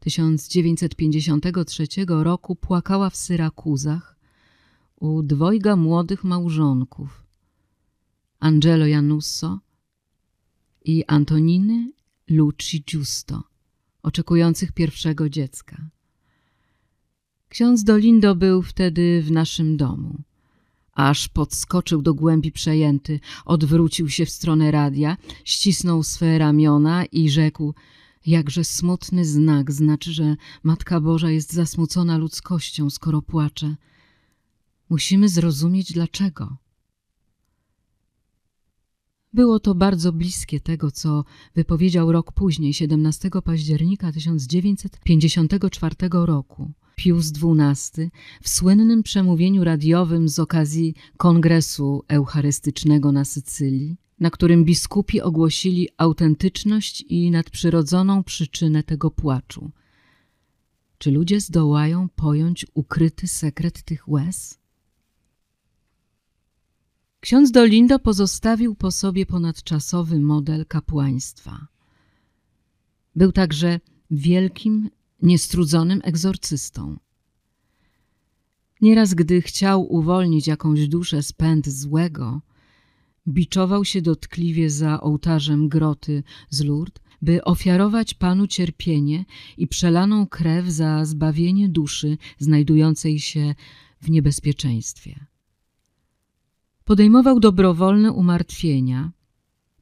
1953 0.00 1.86
roku 2.08 2.56
płakała 2.56 3.10
w 3.10 3.16
Syrakuzach 3.16 4.16
u 4.96 5.22
dwojga 5.22 5.76
młodych 5.76 6.24
małżonków 6.24 7.29
Angelo 8.40 8.86
Janusso 8.86 9.60
i 10.84 11.04
Antoniny 11.06 11.92
Luci 12.28 12.84
Giusto, 12.84 13.42
oczekujących 14.02 14.72
pierwszego 14.72 15.28
dziecka. 15.28 15.90
Ksiądz 17.48 17.84
Dolindo 17.84 18.34
był 18.34 18.62
wtedy 18.62 19.22
w 19.22 19.30
naszym 19.30 19.76
domu. 19.76 20.22
Aż 20.92 21.28
podskoczył 21.28 22.02
do 22.02 22.14
głębi 22.14 22.52
przejęty, 22.52 23.20
odwrócił 23.44 24.08
się 24.08 24.26
w 24.26 24.30
stronę 24.30 24.70
radia, 24.70 25.16
ścisnął 25.44 26.02
swe 26.02 26.38
ramiona 26.38 27.04
i 27.04 27.30
rzekł 27.30 27.74
Jakże 28.26 28.64
smutny 28.64 29.24
znak 29.24 29.72
znaczy, 29.72 30.12
że 30.12 30.36
Matka 30.62 31.00
Boża 31.00 31.30
jest 31.30 31.52
zasmucona 31.52 32.18
ludzkością, 32.18 32.90
skoro 32.90 33.22
płacze. 33.22 33.76
Musimy 34.90 35.28
zrozumieć 35.28 35.92
dlaczego. 35.92 36.56
Było 39.32 39.60
to 39.60 39.74
bardzo 39.74 40.12
bliskie 40.12 40.60
tego, 40.60 40.90
co 40.90 41.24
wypowiedział 41.54 42.12
rok 42.12 42.32
później, 42.32 42.74
17 42.74 43.30
października 43.44 44.12
1954 44.12 45.94
roku. 46.12 46.72
Pius 46.96 47.32
XII 47.32 48.10
w 48.42 48.48
słynnym 48.48 49.02
przemówieniu 49.02 49.64
radiowym 49.64 50.28
z 50.28 50.38
okazji 50.38 50.94
Kongresu 51.16 52.04
Eucharystycznego 52.08 53.12
na 53.12 53.24
Sycylii, 53.24 53.96
na 54.20 54.30
którym 54.30 54.64
biskupi 54.64 55.20
ogłosili 55.20 55.88
autentyczność 55.96 57.04
i 57.08 57.30
nadprzyrodzoną 57.30 58.24
przyczynę 58.24 58.82
tego 58.82 59.10
płaczu. 59.10 59.70
Czy 60.98 61.10
ludzie 61.10 61.40
zdołają 61.40 62.08
pojąć 62.08 62.66
ukryty 62.74 63.28
sekret 63.28 63.82
tych 63.82 64.08
łez? 64.08 64.59
Ksiądz 67.20 67.50
Dolindo 67.50 67.98
pozostawił 67.98 68.74
po 68.74 68.90
sobie 68.90 69.26
ponadczasowy 69.26 70.20
model 70.20 70.66
kapłaństwa. 70.66 71.66
Był 73.16 73.32
także 73.32 73.80
wielkim 74.10 74.90
niestrudzonym 75.22 76.00
egzorcystą. 76.04 76.98
Nieraz, 78.80 79.14
gdy 79.14 79.42
chciał 79.42 79.92
uwolnić 79.92 80.46
jakąś 80.46 80.88
duszę 80.88 81.22
z 81.22 81.32
pęd 81.32 81.68
złego, 81.68 82.40
biczował 83.28 83.84
się 83.84 84.02
dotkliwie 84.02 84.70
za 84.70 85.00
ołtarzem 85.00 85.68
groty 85.68 86.22
z 86.50 86.64
Lourdes, 86.64 87.02
by 87.22 87.44
ofiarować 87.44 88.14
Panu 88.14 88.46
cierpienie 88.46 89.24
i 89.56 89.68
przelaną 89.68 90.26
krew 90.26 90.66
za 90.66 91.04
zbawienie 91.04 91.68
duszy 91.68 92.18
znajdującej 92.38 93.18
się 93.20 93.54
w 94.00 94.10
niebezpieczeństwie. 94.10 95.29
Podejmował 96.84 97.40
dobrowolne 97.40 98.12
umartwienia, 98.12 99.10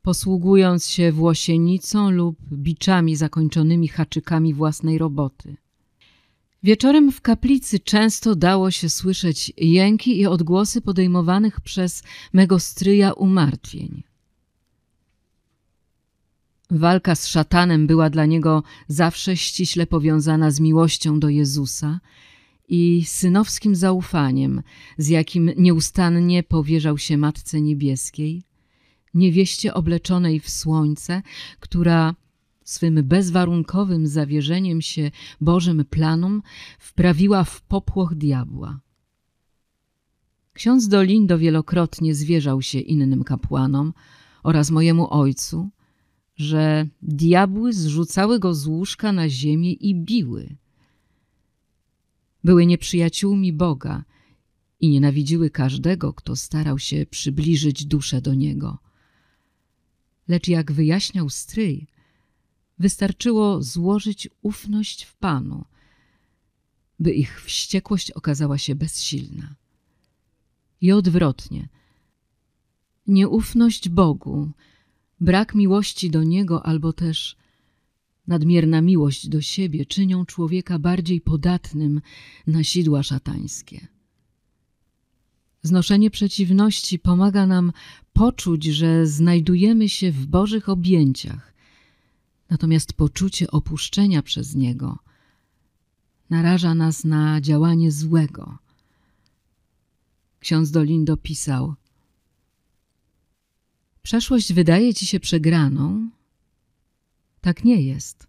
posługując 0.02 0.88
się 0.88 1.12
włosienicą 1.12 2.10
lub 2.10 2.36
biczami 2.52 3.16
zakończonymi 3.16 3.88
haczykami 3.88 4.54
własnej 4.54 4.98
roboty. 4.98 5.56
Wieczorem 6.62 7.12
w 7.12 7.20
kaplicy 7.20 7.80
często 7.80 8.36
dało 8.36 8.70
się 8.70 8.88
słyszeć 8.88 9.52
jęki 9.56 10.20
i 10.20 10.26
odgłosy 10.26 10.80
podejmowanych 10.80 11.60
przez 11.60 12.02
mego 12.32 12.58
stryja 12.58 13.12
umartwień. 13.12 14.02
Walka 16.70 17.14
z 17.14 17.26
szatanem 17.26 17.86
była 17.86 18.10
dla 18.10 18.26
niego 18.26 18.62
zawsze 18.88 19.36
ściśle 19.36 19.86
powiązana 19.86 20.50
z 20.50 20.60
miłością 20.60 21.20
do 21.20 21.28
Jezusa 21.28 22.00
i 22.68 23.04
synowskim 23.06 23.74
zaufaniem, 23.74 24.62
z 24.98 25.08
jakim 25.08 25.50
nieustannie 25.56 26.42
powierzał 26.42 26.98
się 26.98 27.16
Matce 27.16 27.60
Niebieskiej, 27.60 28.42
niewieście 29.14 29.74
obleczonej 29.74 30.40
w 30.40 30.50
słońce, 30.50 31.22
która 31.60 32.14
swym 32.64 33.04
bezwarunkowym 33.04 34.06
zawierzeniem 34.06 34.82
się 34.82 35.10
Bożym 35.40 35.84
planom 35.84 36.42
wprawiła 36.78 37.44
w 37.44 37.62
popłoch 37.62 38.14
diabła. 38.14 38.80
Ksiądz 40.52 40.88
Dolindo 40.88 41.38
wielokrotnie 41.38 42.14
zwierzał 42.14 42.62
się 42.62 42.80
innym 42.80 43.24
kapłanom 43.24 43.92
oraz 44.42 44.70
mojemu 44.70 45.10
ojcu, 45.10 45.70
że 46.36 46.86
diabły 47.02 47.72
zrzucały 47.72 48.38
go 48.38 48.54
z 48.54 48.66
łóżka 48.66 49.12
na 49.12 49.28
ziemię 49.28 49.72
i 49.72 49.94
biły. 49.94 50.56
Były 52.44 52.66
nieprzyjaciółmi 52.66 53.52
Boga 53.52 54.04
i 54.80 54.88
nienawidziły 54.88 55.50
każdego, 55.50 56.12
kto 56.12 56.36
starał 56.36 56.78
się 56.78 57.06
przybliżyć 57.10 57.84
duszę 57.84 58.20
do 58.20 58.34
Niego– 58.34 58.78
Lecz 60.28 60.48
jak 60.48 60.72
wyjaśniał 60.72 61.30
stryj, 61.30 61.86
Wystarczyło 62.78 63.62
złożyć 63.62 64.28
ufność 64.42 65.04
w 65.04 65.16
Panu, 65.16 65.64
by 66.98 67.12
ich 67.12 67.42
wściekłość 67.42 68.10
okazała 68.10 68.58
się 68.58 68.74
bezsilna. 68.74 69.54
I 70.80 70.92
odwrotnie. 70.92 71.68
Nieufność 73.06 73.88
Bogu, 73.88 74.50
brak 75.20 75.54
miłości 75.54 76.10
do 76.10 76.22
Niego 76.24 76.66
albo 76.66 76.92
też 76.92 77.36
nadmierna 78.28 78.80
miłość 78.82 79.28
do 79.28 79.40
siebie 79.40 79.86
czynią 79.86 80.26
człowieka 80.26 80.78
bardziej 80.78 81.20
podatnym 81.20 82.00
na 82.46 82.64
sidła 82.64 83.02
szatańskie. 83.02 83.86
Znoszenie 85.62 86.10
przeciwności 86.10 86.98
pomaga 86.98 87.46
nam 87.46 87.72
poczuć, 88.12 88.64
że 88.64 89.06
znajdujemy 89.06 89.88
się 89.88 90.12
w 90.12 90.26
Bożych 90.26 90.68
objęciach, 90.68 91.54
natomiast 92.50 92.92
poczucie 92.92 93.50
opuszczenia 93.50 94.22
przez 94.22 94.54
Niego 94.54 94.98
naraża 96.30 96.74
nas 96.74 97.04
na 97.04 97.40
działanie 97.40 97.92
złego. 97.92 98.58
Ksiądz 100.40 100.70
Dolindo 100.70 101.16
pisał 101.16 101.74
Przeszłość 104.02 104.52
wydaje 104.52 104.94
ci 104.94 105.06
się 105.06 105.20
przegraną? 105.20 106.10
Tak 107.40 107.64
nie 107.64 107.82
jest. 107.82 108.26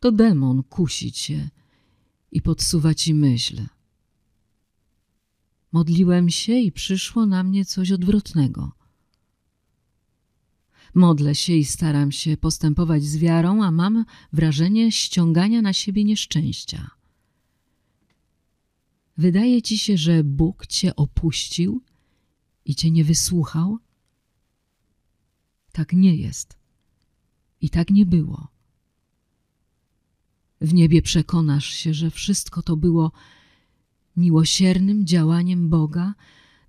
To 0.00 0.12
demon 0.12 0.62
kusi 0.62 1.12
cię 1.12 1.50
i 2.32 2.42
podsuwa 2.42 2.94
ci 2.94 3.14
myśl. 3.14 3.66
Modliłem 5.72 6.30
się 6.30 6.52
i 6.52 6.72
przyszło 6.72 7.26
na 7.26 7.42
mnie 7.42 7.64
coś 7.64 7.92
odwrotnego. 7.92 8.72
Modlę 10.94 11.34
się 11.34 11.52
i 11.52 11.64
staram 11.64 12.12
się 12.12 12.36
postępować 12.36 13.04
z 13.04 13.16
wiarą, 13.16 13.64
a 13.64 13.70
mam 13.70 14.04
wrażenie 14.32 14.92
ściągania 14.92 15.62
na 15.62 15.72
siebie 15.72 16.04
nieszczęścia. 16.04 16.90
Wydaje 19.16 19.62
ci 19.62 19.78
się, 19.78 19.96
że 19.96 20.24
Bóg 20.24 20.66
cię 20.66 20.96
opuścił 20.96 21.82
i 22.64 22.74
cię 22.74 22.90
nie 22.90 23.04
wysłuchał? 23.04 23.78
Tak 25.72 25.92
nie 25.92 26.16
jest. 26.16 26.61
I 27.62 27.70
tak 27.70 27.90
nie 27.90 28.06
było. 28.06 28.48
W 30.60 30.74
niebie 30.74 31.02
przekonasz 31.02 31.66
się, 31.66 31.94
że 31.94 32.10
wszystko 32.10 32.62
to 32.62 32.76
było 32.76 33.12
miłosiernym 34.16 35.06
działaniem 35.06 35.68
Boga 35.68 36.14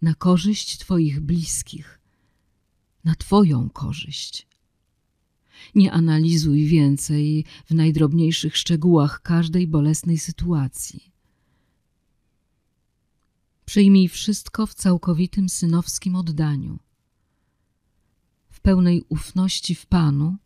na 0.02 0.16
korzyść 0.16 0.78
Twoich 0.78 1.20
bliskich, 1.20 2.00
na 3.04 3.16
Twoją 3.16 3.70
korzyść. 3.70 4.48
Nie 5.76 5.92
analizuj 5.92 6.66
więcej 6.66 7.46
w 7.66 7.74
najdrobniejszych 7.74 8.58
szczegółach 8.58 9.22
każdej 9.22 9.68
bolesnej 9.68 10.18
sytuacji. 10.18 11.12
Przyjmij 13.66 14.08
wszystko 14.08 14.68
w 14.68 14.74
całkowitym 14.74 15.50
synowskim 15.50 16.16
oddaniu, 16.16 16.80
w 18.52 18.60
pełnej 18.60 19.04
ufności 19.10 19.76
w 19.76 19.86
Panu, 19.86 20.38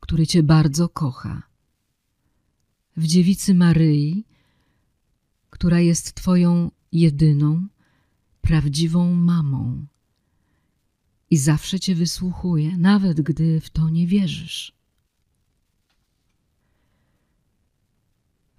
który 0.00 0.26
Cię 0.26 0.42
bardzo 0.42 0.88
kocha, 0.88 1.42
w 2.96 3.06
dziewicy 3.06 3.54
Maryi, 3.54 4.24
która 5.50 5.80
jest 5.80 6.14
Twoją 6.14 6.70
jedyną, 6.92 7.66
prawdziwą 8.40 9.14
mamą 9.14 9.86
i 11.30 11.36
zawsze 11.36 11.80
Cię 11.80 11.94
wysłuchuje, 11.94 12.76
nawet 12.76 13.20
gdy 13.20 13.60
w 13.60 13.70
to 13.70 13.88
nie 13.88 14.06
wierzysz. 14.06 14.72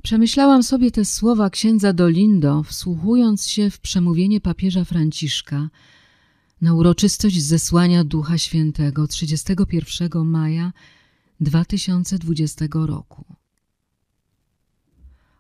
Przemyślałam 0.04 0.64
sobie 0.64 0.92
te 0.92 1.06
słowa 1.06 1.50
księdza 1.50 1.94
Dolindo, 1.94 2.64
wsłuchując 2.64 3.48
się 3.48 3.70
w 3.70 3.80
przemówienie 3.80 4.42
papieża 4.42 4.86
Franciszka 4.86 5.70
na 6.62 6.74
uroczystość 6.74 7.42
zesłania 7.42 8.04
Ducha 8.04 8.38
Świętego 8.38 9.08
31 9.08 10.26
maja 10.26 10.74
2020 11.42 12.66
roku. 12.74 13.26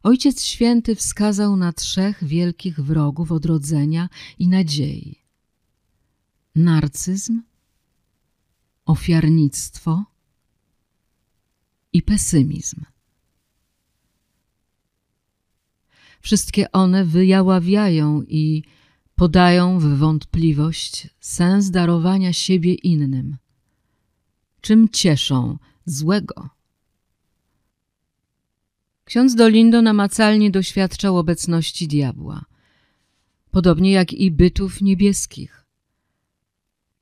Ojciec 0.03 0.43
Święty 0.43 0.95
wskazał 0.95 1.57
na 1.57 1.73
trzech 1.73 2.23
wielkich 2.23 2.79
wrogów 2.79 3.31
odrodzenia 3.31 4.09
i 4.39 4.47
nadziei: 4.47 5.23
narcyzm, 6.55 7.41
ofiarnictwo 8.85 10.03
i 11.93 12.01
pesymizm. 12.01 12.85
Wszystkie 16.21 16.71
one 16.71 17.05
wyjaławiają 17.05 18.21
i 18.21 18.63
podają 19.15 19.79
w 19.79 19.83
wątpliwość 19.83 21.09
sens 21.19 21.71
darowania 21.71 22.33
siebie 22.33 22.73
innym. 22.73 23.37
Czym 24.61 24.89
cieszą 24.89 25.57
złego? 25.85 26.49
Ksiądz 29.03 29.35
Dolindo 29.35 29.81
namacalnie 29.81 30.51
doświadczał 30.51 31.17
obecności 31.17 31.87
diabła, 31.87 32.45
podobnie 33.51 33.91
jak 33.91 34.13
i 34.13 34.31
bytów 34.31 34.81
niebieskich. 34.81 35.65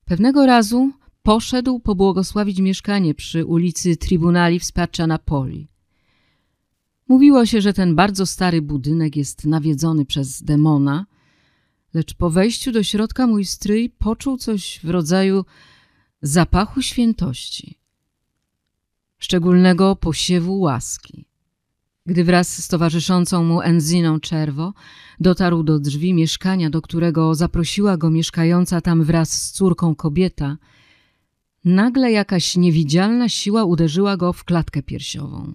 Pewnego 0.06 0.46
razu 0.46 0.92
poszedł 1.24 1.80
pobłogosławić 1.80 2.60
mieszkanie 2.60 3.14
przy 3.14 3.46
ulicy 3.46 3.98
Tribunali 3.98 4.60
Wsparcia 4.60 5.08
Napoli. 5.08 5.68
Mówiło 7.08 7.46
się, 7.46 7.62
że 7.62 7.74
ten 7.74 7.96
bardzo 7.96 8.26
stary 8.26 8.62
budynek 8.62 9.16
jest 9.16 9.46
nawiedzony 9.46 10.06
przez 10.06 10.44
demona, 10.44 11.06
lecz 11.94 12.14
po 12.14 12.30
wejściu 12.30 12.72
do 12.72 12.84
środka 12.84 13.28
mój 13.28 13.46
stryj 13.46 13.90
poczuł 13.90 14.38
coś 14.38 14.80
w 14.84 14.90
rodzaju 14.90 15.46
zapachu 16.22 16.82
świętości, 16.82 17.79
szczególnego 19.20 19.96
posiewu 19.96 20.60
łaski. 20.60 21.26
Gdy 22.06 22.24
wraz 22.24 22.64
z 22.64 22.68
towarzyszącą 22.68 23.44
mu 23.44 23.62
Enziną 23.62 24.20
Czerwo 24.20 24.74
dotarł 25.20 25.64
do 25.64 25.80
drzwi 25.80 26.14
mieszkania, 26.14 26.70
do 26.70 26.82
którego 26.82 27.36
zaprosiła 27.36 27.98
go 27.98 28.10
mieszkająca 28.12 28.82
tam 28.82 29.04
wraz 29.04 29.32
z 29.32 29.52
córką 29.52 29.96
kobieta, 29.96 30.58
nagle 31.66 32.12
jakaś 32.12 32.56
niewidzialna 32.56 33.30
siła 33.30 33.64
uderzyła 33.64 34.18
go 34.18 34.34
w 34.34 34.44
klatkę 34.44 34.84
piersiową. 34.84 35.54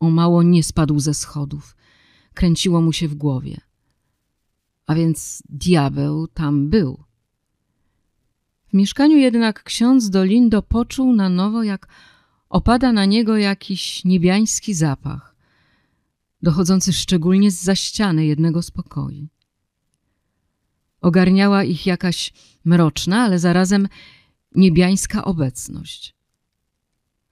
O 0.00 0.10
mało 0.10 0.42
nie 0.42 0.62
spadł 0.62 1.00
ze 1.00 1.14
schodów. 1.14 1.76
Kręciło 2.34 2.80
mu 2.80 2.92
się 2.92 3.08
w 3.08 3.14
głowie. 3.14 3.60
A 4.86 4.94
więc 4.94 5.42
diabeł 5.48 6.26
tam 6.26 6.70
był. 6.70 7.04
W 8.68 8.74
mieszkaniu 8.74 9.16
jednak 9.16 9.62
ksiądz 9.62 10.10
Dolindo 10.10 10.62
poczuł 10.62 11.12
na 11.12 11.28
nowo, 11.28 11.62
jak 11.62 11.88
opada 12.48 12.92
na 12.92 13.04
niego 13.04 13.36
jakiś 13.36 14.04
niebiański 14.04 14.74
zapach, 14.74 15.34
dochodzący 16.42 16.92
szczególnie 16.92 17.50
z 17.50 17.62
za 17.62 17.74
ściany 17.74 18.26
jednego 18.26 18.62
z 18.62 18.70
pokoi. 18.70 19.28
Ogarniała 21.00 21.64
ich 21.64 21.86
jakaś 21.86 22.32
mroczna, 22.64 23.22
ale 23.22 23.38
zarazem 23.38 23.88
niebiańska 24.54 25.24
obecność. 25.24 26.14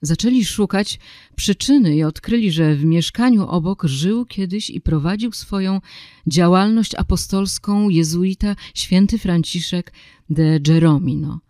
Zaczęli 0.01 0.45
szukać 0.45 0.99
przyczyny 1.35 1.95
i 1.95 2.03
odkryli, 2.03 2.51
że 2.51 2.75
w 2.75 2.85
mieszkaniu 2.85 3.47
obok 3.47 3.83
żył 3.83 4.25
kiedyś 4.25 4.69
i 4.69 4.81
prowadził 4.81 5.31
swoją 5.31 5.81
działalność 6.27 6.95
apostolską 6.95 7.89
jezuita 7.89 8.55
święty 8.73 9.17
Franciszek 9.17 9.93
de 10.29 10.59
Geromino. 10.59 11.46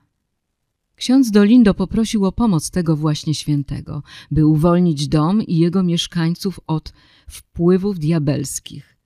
Ksiądz 0.97 1.31
Dolindo 1.31 1.73
poprosił 1.73 2.25
o 2.25 2.31
pomoc 2.31 2.69
tego 2.69 2.95
właśnie 2.95 3.35
świętego, 3.35 4.03
by 4.31 4.45
uwolnić 4.45 5.07
dom 5.07 5.41
i 5.41 5.57
jego 5.57 5.83
mieszkańców 5.83 6.59
od 6.67 6.93
wpływów 7.29 7.99
diabelskich. 7.99 8.97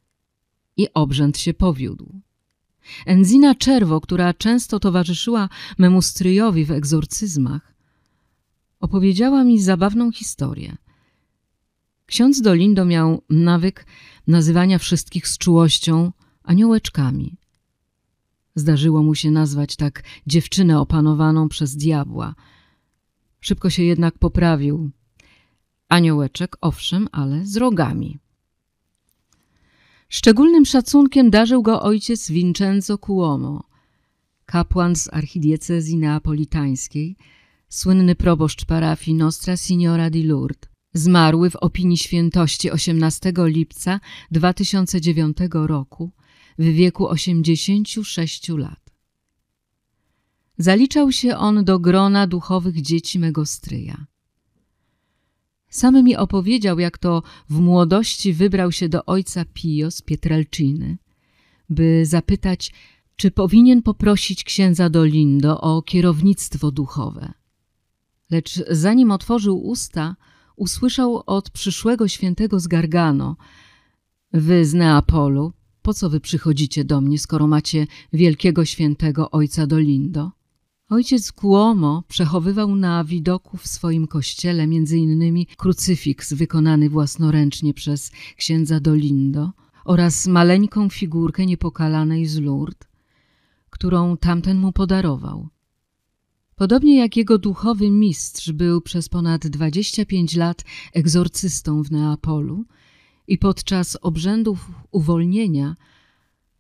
I 0.78 0.88
obrzęd 0.94 1.38
się 1.38 1.54
powiódł. 1.54 2.22
Enzina 3.06 3.56
Czerwo, 3.56 4.02
która 4.02 4.34
często 4.34 4.80
towarzyszyła 4.80 5.50
memu 5.78 6.02
stryjowi 6.02 6.66
w 6.66 6.72
egzorcyzmach, 6.72 7.74
opowiedziała 8.80 9.44
mi 9.44 9.62
zabawną 9.62 10.12
historię. 10.12 10.78
Ksiądz 12.06 12.42
Dolindo 12.42 12.86
miał 12.86 13.22
nawyk 13.30 13.86
nazywania 14.28 14.80
wszystkich 14.80 15.28
z 15.28 15.38
czułością 15.38 16.12
aniołeczkami. 16.44 17.41
Zdarzyło 18.56 19.04
mu 19.04 19.16
się 19.16 19.32
nazwać 19.32 19.76
tak 19.76 20.04
dziewczynę 20.28 20.80
opanowaną 20.80 21.50
przez 21.50 21.76
diabła. 21.76 22.36
Szybko 23.40 23.70
się 23.70 23.84
jednak 23.84 24.18
poprawił. 24.18 24.90
Aniołeczek, 25.90 26.58
owszem, 26.62 27.08
ale 27.12 27.46
z 27.46 27.58
rogami. 27.58 28.20
Szczególnym 30.10 30.66
szacunkiem 30.66 31.30
darzył 31.30 31.62
go 31.62 31.82
ojciec 31.82 32.32
Vincenzo 32.32 32.98
Cuomo, 32.98 33.64
kapłan 34.46 34.96
z 34.96 35.14
archidiecezji 35.14 35.98
neapolitańskiej– 35.98 37.16
słynny 37.72 38.16
proboszcz 38.16 38.66
parafii 38.66 39.18
Nostra 39.18 39.58
Signora 39.58 40.10
di 40.10 40.24
Lourdes, 40.24 40.70
zmarły 40.94 41.50
w 41.50 41.56
opinii 41.56 41.98
świętości 41.98 42.72
18 42.72 43.34
lipca 43.38 44.00
2009 44.32 45.38
roku 45.52 46.12
w 46.60 46.64
wieku 46.64 47.08
86 47.08 48.50
lat. 48.50 48.80
Zaliczał 50.58 51.12
się 51.12 51.38
on 51.38 51.66
do 51.66 51.80
grona 51.80 52.28
duchowych 52.28 52.82
dzieci 52.82 53.20
mego 53.20 53.46
stryja. 53.46 54.06
Sam 55.70 56.04
mi 56.04 56.16
opowiedział, 56.16 56.80
jak 56.80 56.98
to 56.98 57.24
w 57.50 57.60
młodości 57.60 58.34
wybrał 58.34 58.72
się 58.72 58.90
do 58.90 59.06
ojca 59.06 59.46
Pio 59.54 59.92
z 59.92 60.02
Pietrelciny, 60.02 60.98
by 61.70 62.06
zapytać, 62.06 62.74
czy 63.16 63.32
powinien 63.32 63.82
poprosić 63.82 64.44
księdza 64.44 64.90
Dolindo 64.90 65.62
o 65.62 65.82
kierownictwo 65.82 66.72
duchowe. 66.72 67.34
Lecz 68.32 68.64
zanim 68.70 69.12
otworzył 69.12 69.68
usta, 69.68 70.16
usłyszał 70.56 71.24
od 71.26 71.50
przyszłego 71.50 72.08
świętego 72.08 72.60
z 72.60 72.68
Gargano 72.68 73.36
Wy 74.34 74.66
z 74.66 74.74
Neapolu, 74.74 75.54
po 75.82 75.94
co 75.94 76.10
wy 76.10 76.20
przychodzicie 76.20 76.86
do 76.86 77.02
mnie, 77.02 77.20
skoro 77.20 77.48
macie 77.48 77.88
wielkiego 78.14 78.66
świętego 78.66 79.32
ojca 79.32 79.68
Dolindo? 79.68 80.32
Ojciec 80.90 81.32
Cuomo 81.32 82.04
przechowywał 82.08 82.76
na 82.76 83.04
widoku 83.04 83.58
w 83.58 83.68
swoim 83.68 84.08
kościele 84.08 84.64
innymi 84.64 85.48
krucyfiks 85.58 86.34
wykonany 86.34 86.90
własnoręcznie 86.90 87.74
przez 87.74 88.12
księdza 88.38 88.80
Dolindo 88.80 89.52
oraz 89.86 90.28
maleńką 90.28 90.90
figurkę 90.90 91.46
niepokalanej 91.46 92.26
z 92.26 92.40
Lourdes, 92.40 92.88
którą 93.70 94.18
tamten 94.18 94.58
mu 94.58 94.72
podarował. 94.72 95.50
Podobnie 96.56 96.98
jak 96.98 97.18
jego 97.18 97.38
duchowy 97.38 97.90
mistrz 97.90 98.52
był 98.52 98.82
przez 98.82 99.10
ponad 99.10 99.48
25 99.48 100.36
lat 100.36 100.64
egzorcystą 100.94 101.84
w 101.84 101.92
Neapolu 101.92 102.66
i 103.28 103.38
podczas 103.38 103.98
obrzędów 104.02 104.72
uwolnienia 104.92 105.76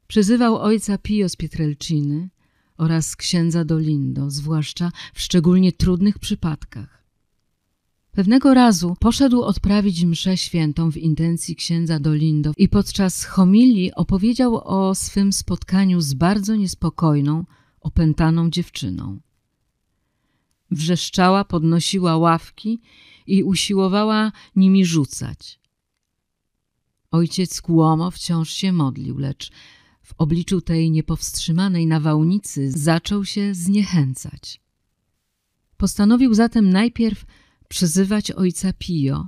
przyzywał 0.07 0.57
ojca 0.57 0.97
Pio 0.97 1.29
z 1.29 1.35
Pietrelciny 1.35 2.29
oraz 2.77 3.15
księdza 3.15 3.65
Dolindo, 3.65 4.29
zwłaszcza 4.29 4.91
w 5.13 5.21
szczególnie 5.21 5.71
trudnych 5.71 6.19
przypadkach. 6.19 7.01
Pewnego 8.11 8.53
razu 8.53 8.95
poszedł 8.99 9.41
odprawić 9.41 10.05
mszę 10.05 10.37
świętą 10.37 10.91
w 10.91 10.97
intencji 10.97 11.55
księdza 11.55 11.99
Dolindo 11.99 12.51
i 12.57 12.69
podczas 12.69 13.23
homilii 13.23 13.93
opowiedział 13.93 14.61
o 14.63 14.95
swym 14.95 15.33
spotkaniu 15.33 16.01
z 16.01 16.13
bardzo 16.13 16.55
niespokojną, 16.55 17.45
opętaną 17.81 18.49
dziewczyną. 18.49 19.19
Wrzeszczała, 20.71 21.45
podnosiła 21.45 22.17
ławki 22.17 22.81
i 23.27 23.43
usiłowała 23.43 24.31
nimi 24.55 24.85
rzucać. 24.85 25.60
Ojciec 27.11 27.61
Kłomo 27.61 28.11
wciąż 28.11 28.49
się 28.49 28.71
modlił, 28.71 29.17
lecz 29.17 29.51
w 30.03 30.13
obliczu 30.17 30.61
tej 30.61 30.91
niepowstrzymanej 30.91 31.87
nawałnicy 31.87 32.71
zaczął 32.71 33.25
się 33.25 33.53
zniechęcać. 33.53 34.61
Postanowił 35.77 36.33
zatem 36.33 36.69
najpierw 36.69 37.25
przyzywać 37.67 38.31
ojca 38.31 38.73
Pio, 38.73 39.27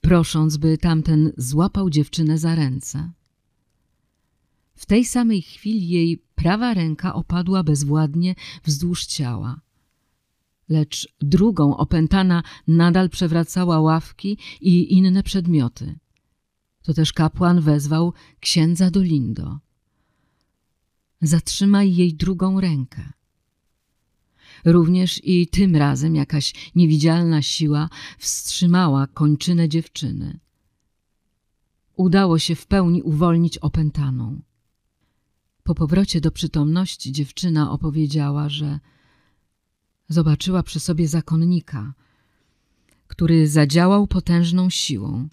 prosząc, 0.00 0.56
by 0.56 0.78
tamten 0.78 1.32
złapał 1.36 1.90
dziewczynę 1.90 2.38
za 2.38 2.54
ręce. 2.54 3.12
W 4.74 4.86
tej 4.86 5.04
samej 5.04 5.42
chwili 5.42 5.88
jej 5.88 6.22
prawa 6.34 6.74
ręka 6.74 7.14
opadła 7.14 7.62
bezwładnie 7.62 8.34
wzdłuż 8.64 9.06
ciała 9.06 9.60
lecz 10.72 11.08
drugą 11.20 11.76
opętana 11.76 12.42
nadal 12.68 13.10
przewracała 13.10 13.80
ławki 13.80 14.38
i 14.60 14.94
inne 14.94 15.22
przedmioty. 15.22 15.98
To 16.82 16.94
też 16.94 17.12
kapłan 17.12 17.60
wezwał 17.60 18.12
księdza 18.40 18.90
Dolindo. 18.90 19.58
Zatrzymaj 21.22 21.94
jej 21.94 22.14
drugą 22.14 22.60
rękę. 22.60 23.12
Również 24.64 25.20
i 25.24 25.46
tym 25.46 25.76
razem 25.76 26.14
jakaś 26.14 26.72
niewidzialna 26.74 27.42
siła 27.42 27.88
wstrzymała 28.18 29.06
kończynę 29.06 29.68
dziewczyny. 29.68 30.38
Udało 31.96 32.38
się 32.38 32.54
w 32.54 32.66
pełni 32.66 33.02
uwolnić 33.02 33.58
opętaną. 33.58 34.40
Po 35.62 35.74
powrocie 35.74 36.20
do 36.20 36.30
przytomności 36.30 37.12
dziewczyna 37.12 37.70
opowiedziała, 37.70 38.48
że 38.48 38.80
zobaczyła 40.08 40.62
przy 40.62 40.80
sobie 40.80 41.08
zakonnika, 41.08 41.94
który 43.06 43.48
zadziałał 43.48 44.06
potężną 44.06 44.70
siłą. 44.70 45.28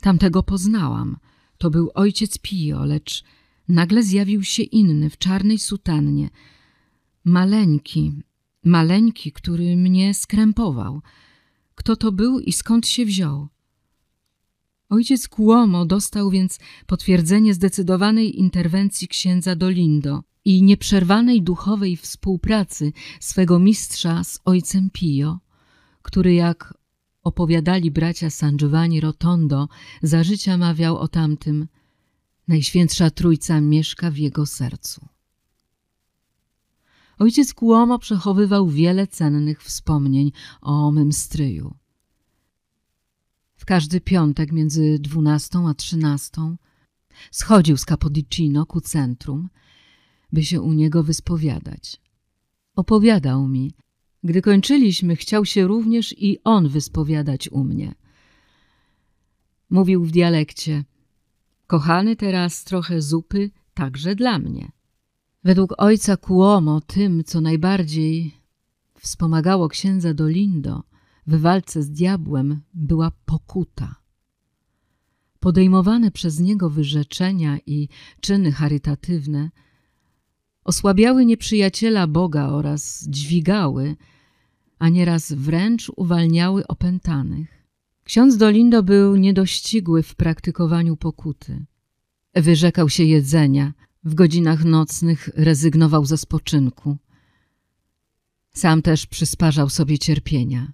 Tamtego 0.00 0.42
poznałam. 0.42 1.16
To 1.58 1.70
był 1.70 1.90
ojciec 1.94 2.38
Pio, 2.38 2.84
lecz 2.84 3.24
nagle 3.68 4.02
zjawił 4.02 4.42
się 4.42 4.62
inny 4.62 5.10
w 5.10 5.18
czarnej 5.18 5.58
sutannie. 5.58 6.30
Maleńki, 7.24 8.12
maleńki, 8.64 9.32
który 9.32 9.76
mnie 9.76 10.14
skrępował. 10.14 11.02
Kto 11.74 11.96
to 11.96 12.12
był 12.12 12.40
i 12.40 12.52
skąd 12.52 12.86
się 12.88 13.04
wziął? 13.04 13.48
Ojciec 14.88 15.28
Cuomo 15.28 15.86
dostał 15.86 16.30
więc 16.30 16.58
potwierdzenie 16.86 17.54
zdecydowanej 17.54 18.38
interwencji 18.40 19.08
księdza 19.08 19.56
Dolindo 19.56 20.22
i 20.44 20.62
nieprzerwanej 20.62 21.42
duchowej 21.42 21.96
współpracy 21.96 22.92
swego 23.20 23.58
mistrza 23.58 24.24
z 24.24 24.40
ojcem 24.44 24.90
Pio, 24.92 25.38
który 26.02 26.34
jak 26.34 26.74
opowiadali 27.28 27.90
bracia 27.90 28.30
San 28.30 28.56
Giovanni 28.56 29.00
Rotondo, 29.00 29.68
za 30.02 30.24
życia 30.24 30.56
mawiał 30.56 30.98
o 30.98 31.08
tamtym 31.08 31.68
Najświętsza 32.48 33.10
Trójca 33.10 33.60
mieszka 33.60 34.10
w 34.10 34.16
jego 34.16 34.46
sercu. 34.46 35.06
Ojciec 37.18 37.54
Cuomo 37.54 37.98
przechowywał 37.98 38.68
wiele 38.68 39.06
cennych 39.06 39.62
wspomnień 39.62 40.32
o 40.60 40.92
mym 40.92 41.12
stryju. 41.12 41.74
W 43.56 43.64
każdy 43.64 44.00
piątek 44.00 44.52
między 44.52 44.98
dwunastą 44.98 45.68
a 45.68 45.74
trzynastą 45.74 46.56
schodził 47.30 47.76
z 47.76 47.84
Capodicino 47.84 48.66
ku 48.66 48.80
centrum– 48.80 49.48
by 50.32 50.44
się 50.44 50.60
u 50.60 50.72
niego 50.72 51.02
wyspowiadać. 51.02 52.00
Opowiadał 52.76 53.48
mi. 53.48 53.74
Gdy 54.24 54.42
kończyliśmy, 54.42 55.16
chciał 55.16 55.44
się 55.44 55.66
również 55.66 56.14
i 56.18 56.38
on 56.44 56.68
wyspowiadać 56.68 57.48
u 57.48 57.64
mnie. 57.64 57.94
Mówił 59.70 60.04
w 60.04 60.10
dialekcie. 60.10 60.84
Kochany 61.66 62.16
teraz 62.16 62.64
trochę 62.64 63.02
zupy 63.02 63.50
także 63.74 64.14
dla 64.14 64.38
mnie. 64.38 64.72
Według 65.44 65.74
ojca 65.78 66.16
Cuomo 66.16 66.80
tym, 66.80 67.24
co 67.24 67.40
najbardziej 67.40 68.34
wspomagało 68.98 69.68
księdza 69.68 70.14
Dolindo 70.14 70.82
w 71.26 71.40
walce 71.40 71.82
z 71.82 71.90
diabłem, 71.90 72.60
była 72.74 73.12
pokuta. 73.24 73.94
Podejmowane 75.40 76.10
przez 76.10 76.40
niego 76.40 76.70
wyrzeczenia 76.70 77.58
i 77.66 77.88
czyny 78.20 78.52
charytatywne– 78.52 79.50
osłabiały 80.68 81.24
nieprzyjaciela 81.24 82.06
Boga 82.06 82.48
oraz 82.48 83.06
dźwigały, 83.08 83.96
a 84.78 84.88
nieraz 84.88 85.32
wręcz 85.32 85.92
uwalniały 85.96 86.66
opętanych. 86.66 87.66
Ksiądz 88.04 88.36
Dolindo 88.36 88.82
był 88.82 89.16
niedościgły 89.16 90.02
w 90.02 90.14
praktykowaniu 90.14 90.96
pokuty. 90.96 91.64
Wyrzekał 92.34 92.88
się 92.88 93.04
jedzenia, 93.04 93.72
w 94.04 94.14
godzinach 94.14 94.64
nocnych 94.64 95.30
rezygnował 95.34 96.04
ze 96.04 96.18
spoczynku. 96.18 96.96
Sam 98.54 98.82
też 98.82 99.06
przysparzał 99.06 99.68
sobie 99.68 99.98
cierpienia. 99.98 100.72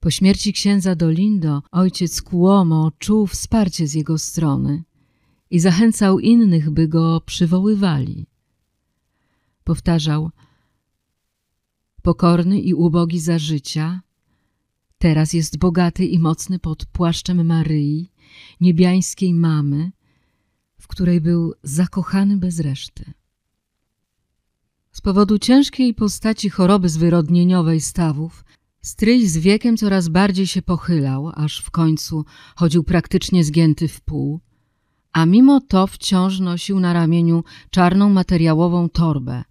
Po 0.00 0.10
śmierci 0.10 0.52
księdza 0.52 0.94
Dolindo 0.94 1.62
ojciec 1.72 2.22
Cuomo 2.22 2.92
czuł 2.98 3.26
wsparcie 3.26 3.86
z 3.86 3.94
jego 3.94 4.18
strony 4.18 4.82
i 5.50 5.60
zachęcał 5.60 6.18
innych, 6.18 6.70
by 6.70 6.88
go 6.88 7.20
przywoływali. 7.26 8.26
Powtarzał, 9.68 10.30
pokorny 12.02 12.60
i 12.60 12.74
ubogi 12.74 13.20
za 13.20 13.38
życia, 13.38 14.00
teraz 14.98 15.32
jest 15.32 15.58
bogaty 15.58 16.06
i 16.06 16.18
mocny 16.18 16.58
pod 16.58 16.86
płaszczem 16.86 17.46
Maryi, 17.46 18.12
niebiańskiej 18.60 19.34
mamy, 19.34 19.92
w 20.78 20.86
której 20.86 21.20
był 21.20 21.54
zakochany 21.62 22.36
bez 22.36 22.60
reszty. 22.60 23.12
Z 24.92 25.00
powodu 25.00 25.38
ciężkiej 25.38 25.94
postaci 25.94 26.50
choroby 26.50 26.88
zwyrodnieniowej 26.88 27.80
stawów, 27.80 28.44
stryj 28.80 29.26
z 29.26 29.38
wiekiem 29.38 29.76
coraz 29.76 30.08
bardziej 30.08 30.46
się 30.46 30.62
pochylał, 30.62 31.32
aż 31.34 31.60
w 31.60 31.70
końcu 31.70 32.24
chodził 32.56 32.84
praktycznie 32.84 33.44
zgięty 33.44 33.88
w 33.88 34.00
pół, 34.00 34.40
a 35.12 35.26
mimo 35.26 35.60
to 35.60 35.86
wciąż 35.86 36.40
nosił 36.40 36.80
na 36.80 36.92
ramieniu 36.92 37.44
czarną 37.70 38.10
materiałową 38.10 38.88
torbę– 38.88 39.44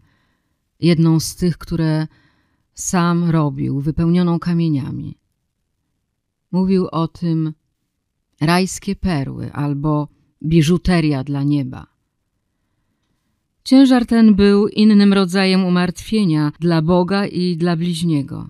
jedną 0.79 1.19
z 1.19 1.35
tych, 1.35 1.57
które 1.57 2.07
sam 2.73 3.29
robił, 3.29 3.81
wypełnioną 3.81 4.39
kamieniami. 4.39 5.17
Mówił 6.51 6.87
o 6.91 7.07
tym 7.07 7.53
rajskie 8.41 8.95
perły 8.95 9.53
albo 9.53 10.07
biżuteria 10.43 11.23
dla 11.23 11.43
nieba. 11.43 11.87
Ciężar 13.63 14.05
ten 14.05 14.35
był 14.35 14.67
innym 14.67 15.13
rodzajem 15.13 15.65
umartwienia 15.65 16.51
dla 16.59 16.81
Boga 16.81 17.25
i 17.25 17.57
dla 17.57 17.75
bliźniego. 17.75 18.49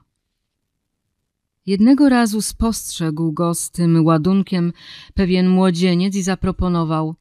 Jednego 1.66 2.10
razu 2.10 2.42
spostrzegł 2.42 3.32
go 3.32 3.54
z 3.54 3.72
tym 3.72 4.06
ładunkiem 4.06 4.74
pewien 5.14 5.50
młodzieniec 5.50 6.16
i 6.16 6.24
zaproponował– 6.24 7.16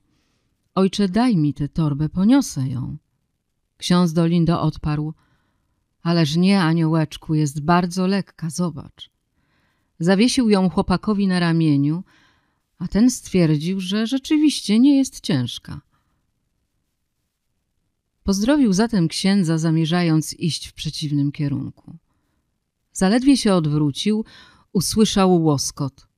Ojcze, 0.76 1.08
daj 1.08 1.36
mi 1.36 1.54
tę 1.54 1.68
torbę, 1.68 2.08
poniosę 2.08 2.68
ją. 2.68 2.96
Ksiądz 3.76 4.12
Dolindo 4.12 4.62
odparł– 4.62 5.14
Ależ 6.06 6.36
nie, 6.36 6.60
aniołeczku, 6.60 7.34
jest 7.34 7.60
bardzo 7.60 8.06
lekka, 8.06 8.50
zobacz. 8.50 9.10
Zawiesił 9.98 10.50
ją 10.50 10.70
chłopakowi 10.70 11.26
na 11.26 11.40
ramieniu, 11.40 12.04
a 12.78 12.88
ten 12.88 13.10
stwierdził, 13.10 13.80
że 13.80 14.06
rzeczywiście 14.06 14.78
nie 14.78 14.96
jest 14.96 15.20
ciężka. 15.20 15.80
Pozdrowił 18.24 18.72
zatem 18.72 19.08
księdza, 19.08 19.58
zamierzając 19.58 20.34
iść 20.34 20.66
w 20.66 20.72
przeciwnym 20.72 21.32
kierunku. 21.32 21.96
Zaledwie 22.92 23.36
się 23.36 23.54
odwrócił, 23.54 24.24
usłyszał 24.72 25.42
łoskot. 25.42 26.08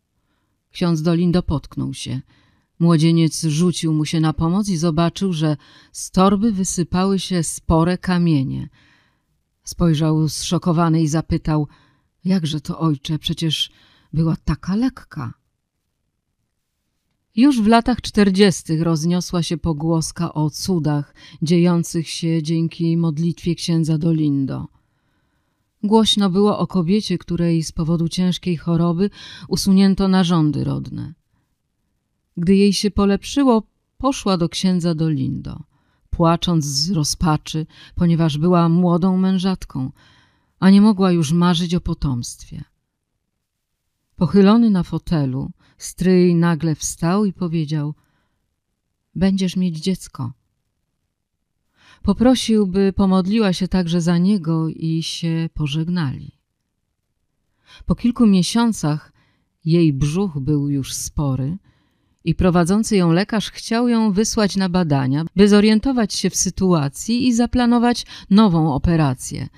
Ksiądz 0.70 1.02
Dolindo 1.02 1.42
potknął 1.42 1.94
się. 1.94 2.20
Młodzieniec 2.78 3.42
rzucił 3.42 3.92
mu 3.92 4.04
się 4.04 4.20
na 4.20 4.32
pomoc 4.32 4.68
i 4.68 4.76
zobaczył, 4.76 5.32
że 5.32 5.56
z 5.92 6.10
torby 6.10 6.52
wysypały 6.52 7.18
się 7.18 7.42
spore 7.42 7.98
kamienie. 7.98 8.68
Spojrzał 9.64 10.28
zszokowany 10.28 11.02
i 11.02 11.08
zapytał, 11.08 11.68
jakże 12.24 12.60
to 12.60 12.78
ojcze, 12.78 13.18
przecież 13.18 13.70
była 14.12 14.36
taka 14.44 14.76
lekka. 14.76 15.34
Już 17.36 17.60
w 17.60 17.66
latach 17.66 18.00
czterdziestych 18.00 18.82
rozniosła 18.82 19.42
się 19.42 19.56
pogłoska 19.56 20.34
o 20.34 20.50
cudach 20.50 21.14
dziejących 21.42 22.08
się 22.08 22.42
dzięki 22.42 22.96
modlitwie 22.96 23.54
księdza 23.54 23.98
Dolindo. 23.98 24.68
Głośno 25.82 26.30
było 26.30 26.58
o 26.58 26.66
kobiecie, 26.66 27.18
której 27.18 27.62
z 27.62 27.72
powodu 27.72 28.08
ciężkiej 28.08 28.56
choroby 28.56 29.10
usunięto 29.48 30.08
narządy 30.08 30.64
rodne. 30.64 31.14
Gdy 32.38 32.56
jej 32.56 32.72
się 32.72 32.90
polepszyło, 32.90 33.62
poszła 33.98 34.36
do 34.36 34.48
księdza 34.48 34.94
Dolindo, 34.94 35.62
płacząc 36.10 36.64
z 36.64 36.90
rozpaczy, 36.90 37.66
ponieważ 37.94 38.38
była 38.38 38.68
młodą 38.68 39.16
mężatką, 39.16 39.92
a 40.60 40.70
nie 40.70 40.80
mogła 40.80 41.12
już 41.12 41.32
marzyć 41.32 41.74
o 41.74 41.80
potomstwie. 41.80 42.64
Pochylony 44.16 44.70
na 44.70 44.82
fotelu, 44.82 45.50
stryj 45.78 46.34
nagle 46.34 46.74
wstał 46.74 47.24
i 47.24 47.32
powiedział– 47.32 47.94
będziesz 49.18 49.56
mieć 49.56 49.78
dziecko. 49.78 50.32
Poprosił, 52.02 52.66
by 52.66 52.92
pomodliła 52.92 53.52
się 53.52 53.68
także 53.68 54.00
za 54.00 54.18
niego 54.18 54.68
i 54.68 55.02
się 55.02 55.48
pożegnali. 55.54 56.32
Po 57.86 57.94
kilku 57.94 58.26
miesiącach 58.26 59.12
jej 59.64 59.92
brzuch 59.92 60.38
był 60.40 60.68
już 60.68 60.94
spory 60.94 61.58
i 62.24 62.34
prowadzący 62.34 62.96
ją 62.96 63.12
lekarz 63.12 63.50
chciał 63.50 63.88
ją 63.88 64.12
wysłać 64.12 64.56
na 64.56 64.68
badania, 64.68 65.24
by 65.36 65.48
zorientować 65.48 66.14
się 66.14 66.30
w 66.30 66.36
sytuacji 66.36 67.28
i 67.28 67.34
zaplanować 67.34 68.06
nową 68.30 68.74
operację, 68.74 69.48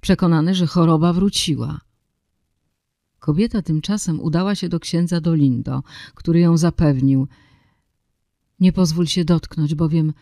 przekonany, 0.00 0.54
że 0.54 0.66
choroba 0.66 1.12
wróciła. 1.12 1.80
Kobieta 3.18 3.62
tymczasem 3.62 4.20
udała 4.20 4.54
się 4.54 4.68
do 4.68 4.80
księdza 4.80 5.20
Dolindo, 5.20 5.82
który 6.14 6.40
ją 6.40 6.56
zapewnił. 6.56 7.28
Nie 8.60 8.72
pozwól 8.72 9.06
się 9.06 9.24
dotknąć, 9.24 9.74
bowiem 9.74 10.12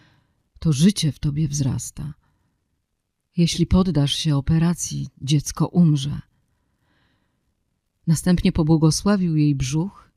to 0.59 0.72
życie 0.72 1.12
w 1.12 1.18
tobie 1.18 1.48
wzrasta. 1.48 2.14
Jeśli 3.37 3.66
poddasz 3.66 4.12
się 4.12 4.37
operacji, 4.37 5.09
dziecko 5.22 5.66
umrze. 5.66 6.20
Następnie 8.07 8.53
pobłogosławił 8.53 9.37
jej 9.37 9.55
brzuch 9.55 10.09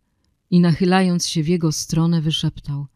i 0.53 0.59
nachylając 0.59 1.27
się 1.27 1.43
w 1.43 1.47
jego 1.47 1.71
stronę 1.71 2.21
wyszeptał 2.21 2.87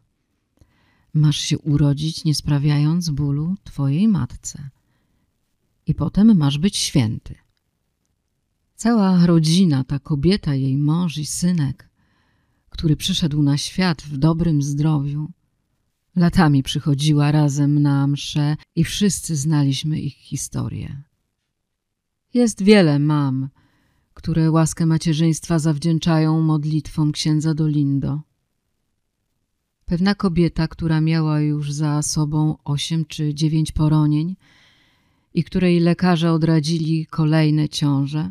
Masz 1.14 1.38
się 1.38 1.58
urodzić, 1.58 2.24
nie 2.24 2.34
sprawiając 2.34 3.10
bólu 3.10 3.56
twojej 3.64 4.08
matce. 4.08 4.70
I 5.86 5.94
potem 5.94 6.36
masz 6.36 6.58
być 6.58 6.76
święty. 6.76 7.34
Cała 8.74 9.26
rodzina, 9.26 9.84
ta 9.84 9.98
kobieta, 9.98 10.54
jej 10.54 10.76
mąż 10.76 11.18
i 11.18 11.26
synek, 11.26 11.90
który 12.70 12.96
przyszedł 12.96 13.42
na 13.42 13.58
świat 13.58 14.02
w 14.02 14.16
dobrym 14.16 14.62
zdrowiu, 14.62 15.30
latami 16.16 16.62
przychodziła 16.62 17.32
razem 17.32 17.82
na 17.82 18.06
msze 18.06 18.56
i 18.76 18.84
wszyscy 18.84 19.36
znaliśmy 19.36 20.00
ich 20.00 20.16
historię. 20.16 21.02
Jest 22.34 22.62
wiele 22.62 22.98
mam, 22.98 23.48
które 24.18 24.50
łaskę 24.50 24.86
macierzyństwa 24.86 25.58
zawdzięczają 25.58 26.40
modlitwom 26.40 27.12
księdza 27.12 27.54
Dolindo. 27.54 28.20
Pewna 29.84 30.14
kobieta, 30.14 30.68
która 30.68 31.00
miała 31.00 31.40
już 31.40 31.72
za 31.72 32.02
sobą 32.02 32.56
osiem 32.64 33.04
czy 33.04 33.34
dziewięć 33.34 33.72
poronień 33.72 34.36
i 35.34 35.44
której 35.44 35.80
lekarze 35.80 36.32
odradzili 36.32 37.06
kolejne 37.06 37.68
ciąże, 37.68 38.30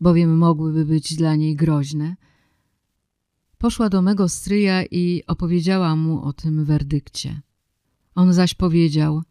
bowiem 0.00 0.36
mogłyby 0.38 0.84
być 0.84 1.14
dla 1.14 1.36
niej 1.36 1.56
groźne, 1.56 2.16
poszła 3.58 3.88
do 3.88 4.02
mego 4.02 4.28
stryja 4.28 4.84
i 4.84 5.22
opowiedziała 5.26 5.96
mu 5.96 6.22
o 6.24 6.32
tym 6.32 6.64
werdykcie. 6.64 7.40
On 8.14 8.32
zaś 8.32 8.54
powiedział, 8.54 9.22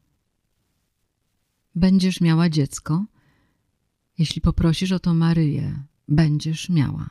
będziesz 1.75 2.21
miała 2.21 2.49
dziecko, 2.49 3.05
jeśli 4.19 4.41
poprosisz 4.41 4.91
o 4.91 4.99
to 4.99 5.13
Maryję, 5.13 5.83
będziesz 6.07 6.69
miała. 6.69 7.09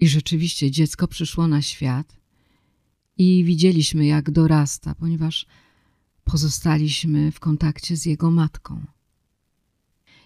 I 0.00 0.08
rzeczywiście 0.08 0.70
dziecko 0.70 1.08
przyszło 1.08 1.48
na 1.48 1.62
świat 1.62 2.16
i 3.18 3.44
widzieliśmy, 3.44 4.06
jak 4.06 4.30
dorasta, 4.30 4.94
ponieważ 4.94 5.46
pozostaliśmy 6.24 7.32
w 7.32 7.40
kontakcie 7.40 7.96
z 7.96 8.06
jego 8.06 8.30
matką. 8.30 8.86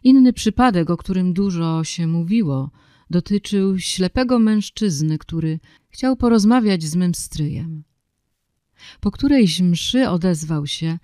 Inny 0.05 0.33
przypadek, 0.33 0.91
o 0.91 0.97
którym 0.97 1.33
dużo 1.33 1.85
się 1.85 2.07
mówiło, 2.07 2.71
dotyczył 3.11 3.79
ślepego 3.79 4.39
mężczyzny, 4.39 5.19
który 5.19 5.61
chciał 5.89 6.17
porozmawiać 6.17 6.83
z 6.83 6.97
mym 6.97 7.15
stryjem. 7.15 7.85
Po 9.01 9.11
którejś 9.11 9.61
mszy 9.61 10.09
odezwał 10.09 10.67
się 10.67 10.99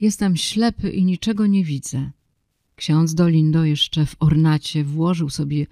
Jestem 0.00 0.36
ślepy 0.36 0.90
i 0.90 1.04
niczego 1.04 1.46
nie 1.46 1.64
widzę. 1.64 2.10
Ksiądz 2.76 3.14
Dolindo 3.14 3.64
jeszcze 3.64 4.06
w 4.06 4.16
ornacie 4.20 4.84
włożył 4.84 5.30
sobie 5.30 5.66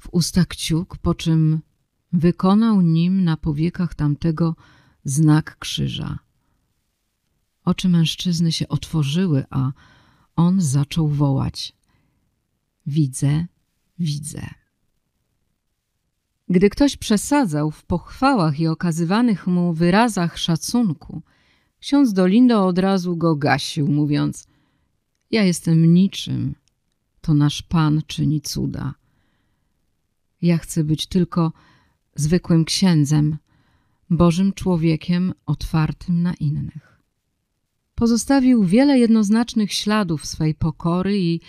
w 0.00 0.08
usta 0.12 0.44
kciuk, 0.44 0.96
po 0.96 1.14
czym 1.14 1.60
wykonał 2.12 2.80
nim 2.80 3.24
na 3.24 3.36
powiekach 3.36 3.94
tamtego 3.94 4.56
znak 5.04 5.56
krzyża. 5.58 6.18
Oczy 7.64 7.88
mężczyzny 7.88 8.52
się 8.52 8.68
otworzyły, 8.68 9.44
a 9.50 9.72
on 10.36 10.60
zaczął 10.60 11.08
wołać. 11.08 11.72
Widzę, 12.86 13.46
widzę. 13.98 14.50
Gdy 16.48 16.70
ktoś 16.70 16.96
przesadzał 16.96 17.70
w 17.70 17.84
pochwałach 17.84 18.60
i 18.60 18.66
okazywanych 18.66 19.46
mu 19.46 19.72
wyrazach 19.72 20.38
szacunku, 20.38 21.22
ksiądz 21.80 22.12
Dolindo 22.12 22.66
od 22.66 22.78
razu 22.78 23.16
go 23.16 23.36
gasił, 23.36 23.88
mówiąc 23.88 24.46
Ja 25.30 25.44
jestem 25.44 25.94
niczym, 25.94 26.54
to 27.20 27.34
nasz 27.34 27.62
Pan 27.62 28.02
czyni 28.06 28.40
cuda. 28.40 28.94
Ja 30.42 30.58
chcę 30.58 30.84
być 30.84 31.06
tylko 31.06 31.52
zwykłym 32.14 32.64
księdzem, 32.64 33.38
Bożym 34.10 34.52
człowiekiem 34.52 35.34
otwartym 35.46 36.22
na 36.22 36.34
innych. 36.34 37.00
Pozostawił 37.94 38.64
wiele 38.64 38.98
jednoznacznych 38.98 39.72
śladów 39.72 40.26
swej 40.26 40.54
pokory 40.54 41.20
i 41.20 41.40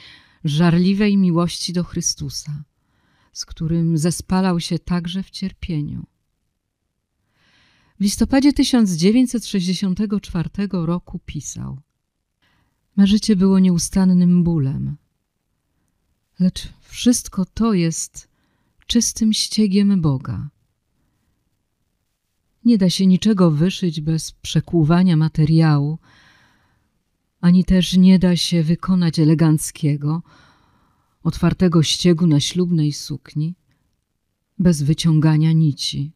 żarliwej 0.43 1.17
miłości 1.17 1.73
do 1.73 1.83
Chrystusa, 1.83 2.63
z 3.33 3.45
którym 3.45 3.97
zespalał 3.97 4.59
się 4.59 4.79
także 4.79 5.23
w 5.23 5.29
cierpieniu. 5.29 6.05
W 7.99 8.03
listopadzie 8.03 8.53
1964 8.53 10.49
roku 10.71 11.19
pisał 11.25 11.81
Me 12.97 13.07
życie 13.07 13.35
było 13.35 13.59
nieustannym 13.59 14.43
bólem, 14.43 14.95
lecz 16.39 16.69
wszystko 16.81 17.45
to 17.45 17.73
jest 17.73 18.27
czystym 18.87 19.33
ściegiem 19.33 20.01
Boga. 20.01 20.49
Nie 22.65 22.77
da 22.77 22.89
się 22.89 23.07
niczego 23.07 23.51
wyszyć 23.51 24.01
bez 24.01 24.31
przekłuwania 24.31 25.17
materiału, 25.17 25.99
ani 27.41 27.65
też 27.65 27.97
nie 27.97 28.19
da 28.19 28.35
się 28.35 28.63
wykonać 28.63 29.19
eleganckiego, 29.19 30.23
otwartego 31.23 31.83
ściegu 31.83 32.27
na 32.27 32.39
ślubnej 32.39 32.93
sukni 32.93 33.55
bez 34.59 34.83
wyciągania 34.83 35.51
nici. 35.51 36.11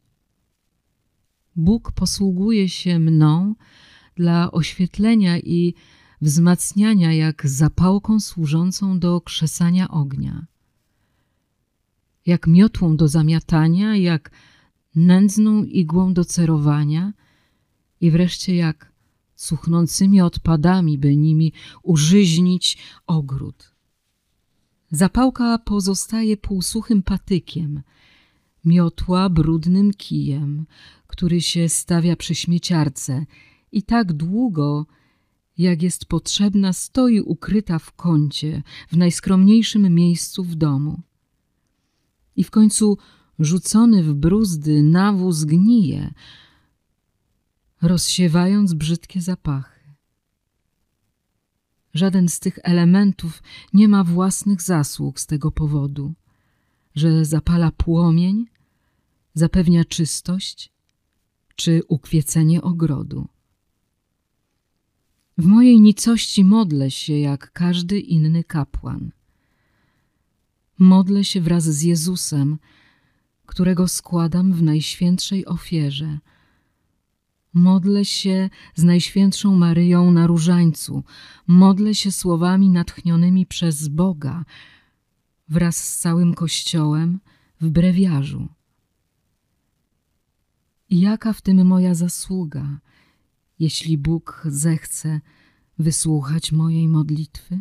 Bóg 1.55 1.91
posługuje 1.91 2.69
się 2.69 2.99
mną 2.99 3.55
dla 4.15 4.51
oświetlenia 4.51 5.39
i 5.39 5.73
wzmacniania 6.21 7.13
jak 7.13 7.47
zapałką 7.47 8.19
służącą 8.19 8.99
do 8.99 9.21
krzesania 9.21 9.89
ognia, 9.89 10.45
jak 12.25 12.47
miotłą 12.47 12.97
do 12.97 13.07
zamiatania, 13.07 13.95
jak 13.95 14.31
nędzną 14.95 15.63
igłą 15.63 16.13
do 16.13 16.25
cerowania 16.25 17.13
i 18.01 18.11
wreszcie 18.11 18.55
jak 18.55 18.91
cuchnącymi 19.35 20.21
odpadami, 20.21 20.97
by 20.97 21.15
nimi 21.15 21.53
użyźnić 21.83 22.77
ogród. 23.07 23.75
Zapałka 24.91 25.57
pozostaje 25.57 26.37
półsuchym 26.37 27.03
patykiem, 27.03 27.81
miotła 28.65 29.29
brudnym 29.29 29.93
kijem, 29.93 30.65
który 31.07 31.41
się 31.41 31.69
stawia 31.69 32.15
przy 32.15 32.35
śmieciarce 32.35 33.25
i 33.71 33.83
tak 33.83 34.13
długo, 34.13 34.85
jak 35.57 35.81
jest 35.81 36.05
potrzebna, 36.05 36.73
stoi 36.73 37.21
ukryta 37.21 37.79
w 37.79 37.91
kącie, 37.93 38.63
w 38.91 38.97
najskromniejszym 38.97 39.95
miejscu 39.95 40.43
w 40.43 40.55
domu. 40.55 41.01
I 42.35 42.43
w 42.43 42.51
końcu 42.51 42.97
rzucony 43.39 44.03
w 44.03 44.13
bruzdy 44.13 44.83
nawóz 44.83 45.43
gnije, 45.43 46.13
rozsiewając 47.81 48.73
brzydkie 48.73 49.21
zapachy. 49.21 49.75
Żaden 51.93 52.29
z 52.29 52.39
tych 52.39 52.59
elementów 52.63 53.43
nie 53.73 53.87
ma 53.87 54.03
własnych 54.03 54.61
zasług 54.61 55.19
z 55.19 55.25
tego 55.25 55.51
powodu, 55.51 56.13
że 56.95 57.25
zapala 57.25 57.71
płomień, 57.71 58.45
zapewnia 59.33 59.85
czystość 59.85 60.71
czy 61.55 61.81
ukwiecenie 61.87 62.61
ogrodu. 62.61 63.27
W 65.37 65.45
mojej 65.45 65.81
nicości 65.81 66.43
modlę 66.43 66.91
się 66.91 67.13
jak 67.13 67.51
każdy 67.51 67.99
inny 67.99 68.43
kapłan. 68.43 69.11
Modlę 70.79 71.23
się 71.23 71.41
wraz 71.41 71.63
z 71.63 71.81
Jezusem, 71.81 72.57
którego 73.45 73.87
składam 73.87 74.53
w 74.53 74.63
najświętszej 74.63 75.45
ofierze. 75.45 76.19
Modlę 77.53 78.05
się 78.05 78.49
z 78.75 78.83
Najświętszą 78.83 79.55
Maryją 79.55 80.11
na 80.11 80.27
różańcu. 80.27 81.03
Modlę 81.47 81.95
się 81.95 82.11
słowami 82.11 82.69
natchnionymi 82.69 83.45
przez 83.45 83.87
Boga 83.87 84.45
wraz 85.49 85.77
z 85.77 85.99
całym 85.99 86.33
Kościołem 86.33 87.19
w 87.61 87.69
brewiarzu. 87.69 88.47
Jaka 90.89 91.33
w 91.33 91.41
tym 91.41 91.67
moja 91.67 91.93
zasługa, 91.95 92.79
jeśli 93.59 93.97
Bóg 93.97 94.43
zechce 94.45 95.21
wysłuchać 95.79 96.51
mojej 96.51 96.87
modlitwy? 96.87 97.59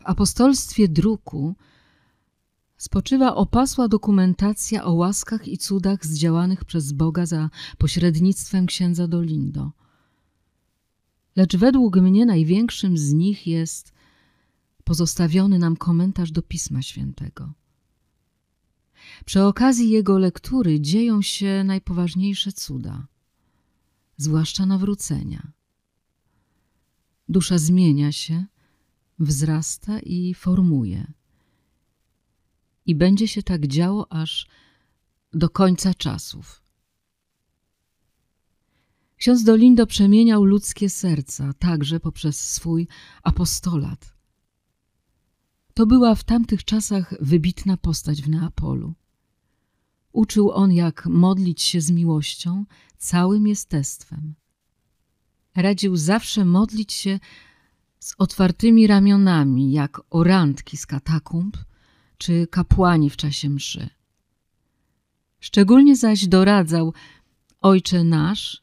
W 0.00 0.06
apostolstwie 0.06 0.88
druku 0.88 1.54
spoczywa 2.76 3.34
opasła 3.34 3.88
dokumentacja 3.88 4.84
o 4.84 4.92
łaskach 4.92 5.48
i 5.48 5.58
cudach 5.58 6.06
zdziałanych 6.06 6.64
przez 6.64 6.92
Boga 6.92 7.26
za 7.26 7.50
pośrednictwem 7.78 8.66
księdza 8.66 9.08
Dolindo. 9.08 9.72
Lecz 11.36 11.56
według 11.56 11.96
mnie 11.96 12.26
największym 12.26 12.98
z 12.98 13.12
nich 13.12 13.46
jest 13.46 13.92
pozostawiony 14.84 15.58
nam 15.58 15.76
komentarz 15.76 16.32
do 16.32 16.42
Pisma 16.42 16.82
Świętego. 16.82 17.52
Przy 19.24 19.42
okazji 19.42 19.90
jego 19.90 20.18
lektury 20.18 20.80
dzieją 20.80 21.22
się 21.22 21.64
najpoważniejsze 21.64 22.52
cuda, 22.52 23.06
zwłaszcza 24.16 24.66
nawrócenia. 24.66 25.52
Dusza 27.28 27.58
zmienia 27.58 28.12
się, 28.12 28.44
wzrasta 29.18 30.00
i 30.00 30.34
formuje. 30.34 31.12
I 32.86 32.94
będzie 32.94 33.28
się 33.28 33.42
tak 33.42 33.66
działo 33.66 34.12
aż 34.12 34.46
do 35.32 35.48
końca 35.48 35.94
czasów. 35.94 36.62
Ksiądz 39.16 39.44
Dolindo 39.44 39.86
przemieniał 39.86 40.44
ludzkie 40.44 40.90
serca 40.90 41.52
także 41.52 42.00
poprzez 42.00 42.50
swój 42.50 42.88
apostolat. 43.22 44.11
To 45.74 45.86
była 45.86 46.14
w 46.14 46.24
tamtych 46.24 46.64
czasach 46.64 47.14
wybitna 47.20 47.76
postać 47.76 48.22
w 48.22 48.28
Neapolu. 48.28 48.94
Uczył 50.12 50.50
on, 50.50 50.72
jak 50.72 51.06
modlić 51.06 51.62
się 51.62 51.80
z 51.80 51.90
miłością, 51.90 52.64
całym 52.98 53.46
jestestwem. 53.46 54.34
Radził 55.56 55.96
zawsze 55.96 56.44
modlić 56.44 56.92
się 56.92 57.20
z 57.98 58.14
otwartymi 58.18 58.86
ramionami, 58.86 59.72
jak 59.72 60.00
orantki 60.10 60.76
z 60.76 60.86
katakumb 60.86 61.56
czy 62.18 62.46
kapłani 62.46 63.10
w 63.10 63.16
czasie 63.16 63.50
mszy. 63.50 63.90
Szczególnie 65.40 65.96
zaś 65.96 66.26
doradzał 66.26 66.92
Ojcze 67.60 68.04
nasz 68.04 68.60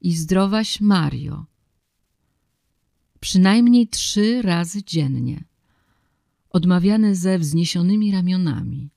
i 0.00 0.12
zdrowaś 0.12 0.80
Mario. 0.80 1.46
Przynajmniej 3.20 3.88
trzy 3.88 4.42
razy 4.42 4.84
dziennie, 4.84 5.44
odmawiane 6.50 7.14
ze 7.14 7.38
wzniesionymi 7.38 8.12
ramionami. 8.12 8.90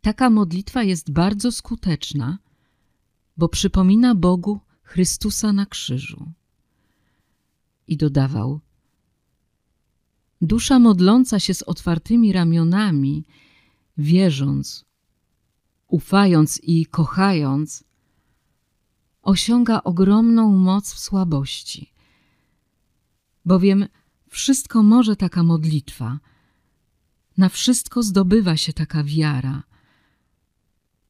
Taka 0.00 0.30
modlitwa 0.30 0.82
jest 0.82 1.12
bardzo 1.12 1.52
skuteczna, 1.52 2.38
bo 3.36 3.48
przypomina 3.48 4.14
Bogu 4.14 4.60
Chrystusa 4.82 5.52
na 5.52 5.66
krzyżu. 5.66 6.32
I 7.88 7.96
dodawał: 7.96 8.60
Dusza 10.42 10.78
modląca 10.78 11.40
się 11.40 11.54
z 11.54 11.62
otwartymi 11.62 12.32
ramionami, 12.32 13.24
wierząc, 13.98 14.84
ufając 15.88 16.60
i 16.62 16.86
kochając, 16.86 17.84
osiąga 19.22 19.82
ogromną 19.82 20.52
moc 20.52 20.92
w 20.94 20.98
słabości. 20.98 21.92
Bowiem 23.44 23.88
wszystko 24.32 24.82
może 24.82 25.16
taka 25.16 25.42
modlitwa, 25.42 26.18
na 27.38 27.48
wszystko 27.48 28.02
zdobywa 28.02 28.56
się 28.56 28.72
taka 28.72 29.04
wiara, 29.04 29.62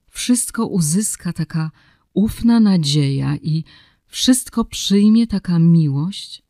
wszystko 0.08 0.66
uzyska 0.66 1.32
taka 1.32 1.70
ufna 2.14 2.60
nadzieja 2.60 3.36
i 3.36 3.64
wszystko 4.06 4.64
przyjmie 4.64 5.26
taka 5.26 5.58
miłość, 5.58 6.42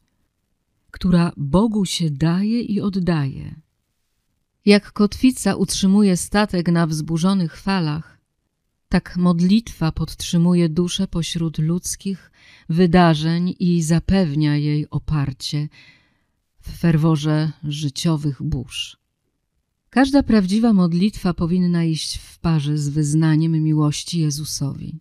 która 0.90 1.32
Bogu 1.36 1.84
się 1.84 2.10
daje 2.10 2.60
i 2.60 2.80
oddaje. 2.80 3.54
Jak 4.64 4.92
kotwica 4.92 5.54
utrzymuje 5.54 6.16
statek 6.16 6.68
na 6.68 6.86
wzburzonych 6.86 7.56
falach, 7.56 8.18
tak 8.88 9.16
modlitwa 9.16 9.92
podtrzymuje 9.92 10.68
duszę 10.68 11.08
pośród 11.08 11.58
ludzkich 11.58 12.30
wydarzeń 12.68 13.54
i 13.58 13.82
zapewnia 13.82 14.56
jej 14.56 14.90
oparcie 14.90 15.68
w 16.62 16.70
ferworze 16.70 17.52
życiowych 17.64 18.42
burz. 18.42 18.96
Każda 19.90 20.22
prawdziwa 20.22 20.72
modlitwa 20.72 21.34
powinna 21.34 21.84
iść 21.84 22.18
w 22.18 22.38
parze 22.38 22.78
z 22.78 22.88
wyznaniem 22.88 23.52
miłości 23.52 24.20
Jezusowi. 24.20 25.00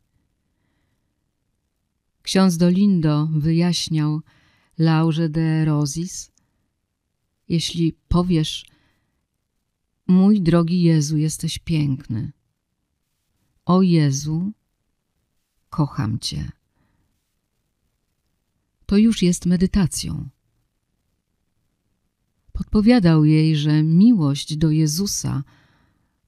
Ksiądz 2.21 2.57
Dolindo 2.57 3.29
wyjaśniał 3.31 4.21
Laurze 4.77 5.29
de 5.29 5.65
Rosis, 5.65 6.31
jeśli 7.49 7.93
powiesz, 8.07 8.65
mój 10.07 10.41
drogi 10.41 10.81
Jezu, 10.81 11.17
jesteś 11.17 11.59
piękny. 11.59 12.31
O 13.65 13.81
Jezu, 13.81 14.51
kocham 15.69 16.19
Cię. 16.19 16.51
To 18.85 18.97
już 18.97 19.21
jest 19.21 19.45
medytacją. 19.45 20.29
Podpowiadał 22.53 23.25
jej, 23.25 23.55
że 23.55 23.83
miłość 23.83 24.57
do 24.57 24.71
Jezusa, 24.71 25.43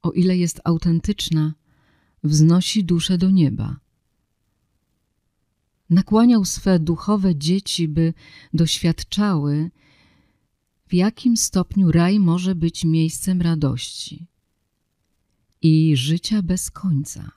o 0.02 0.12
ile 0.12 0.38
jest 0.38 0.62
autentyczna, 0.64 1.54
wznosi 2.24 2.84
duszę 2.84 3.18
do 3.18 3.32
nieba. 3.32 3.80
Nakłaniał 5.90 6.46
swe 6.46 6.80
duchowe 6.80 7.36
dzieci, 7.36 7.88
by 7.88 8.14
doświadczały, 8.54 9.72
w 10.88 10.94
jakim 10.94 11.38
stopniu 11.38 11.92
raj 11.92 12.20
może 12.20 12.56
być 12.56 12.86
miejscem 12.86 13.42
radości 13.42 14.28
i 15.62 15.98
życia 15.98 16.42
bez 16.42 16.72
końca, 16.72 17.32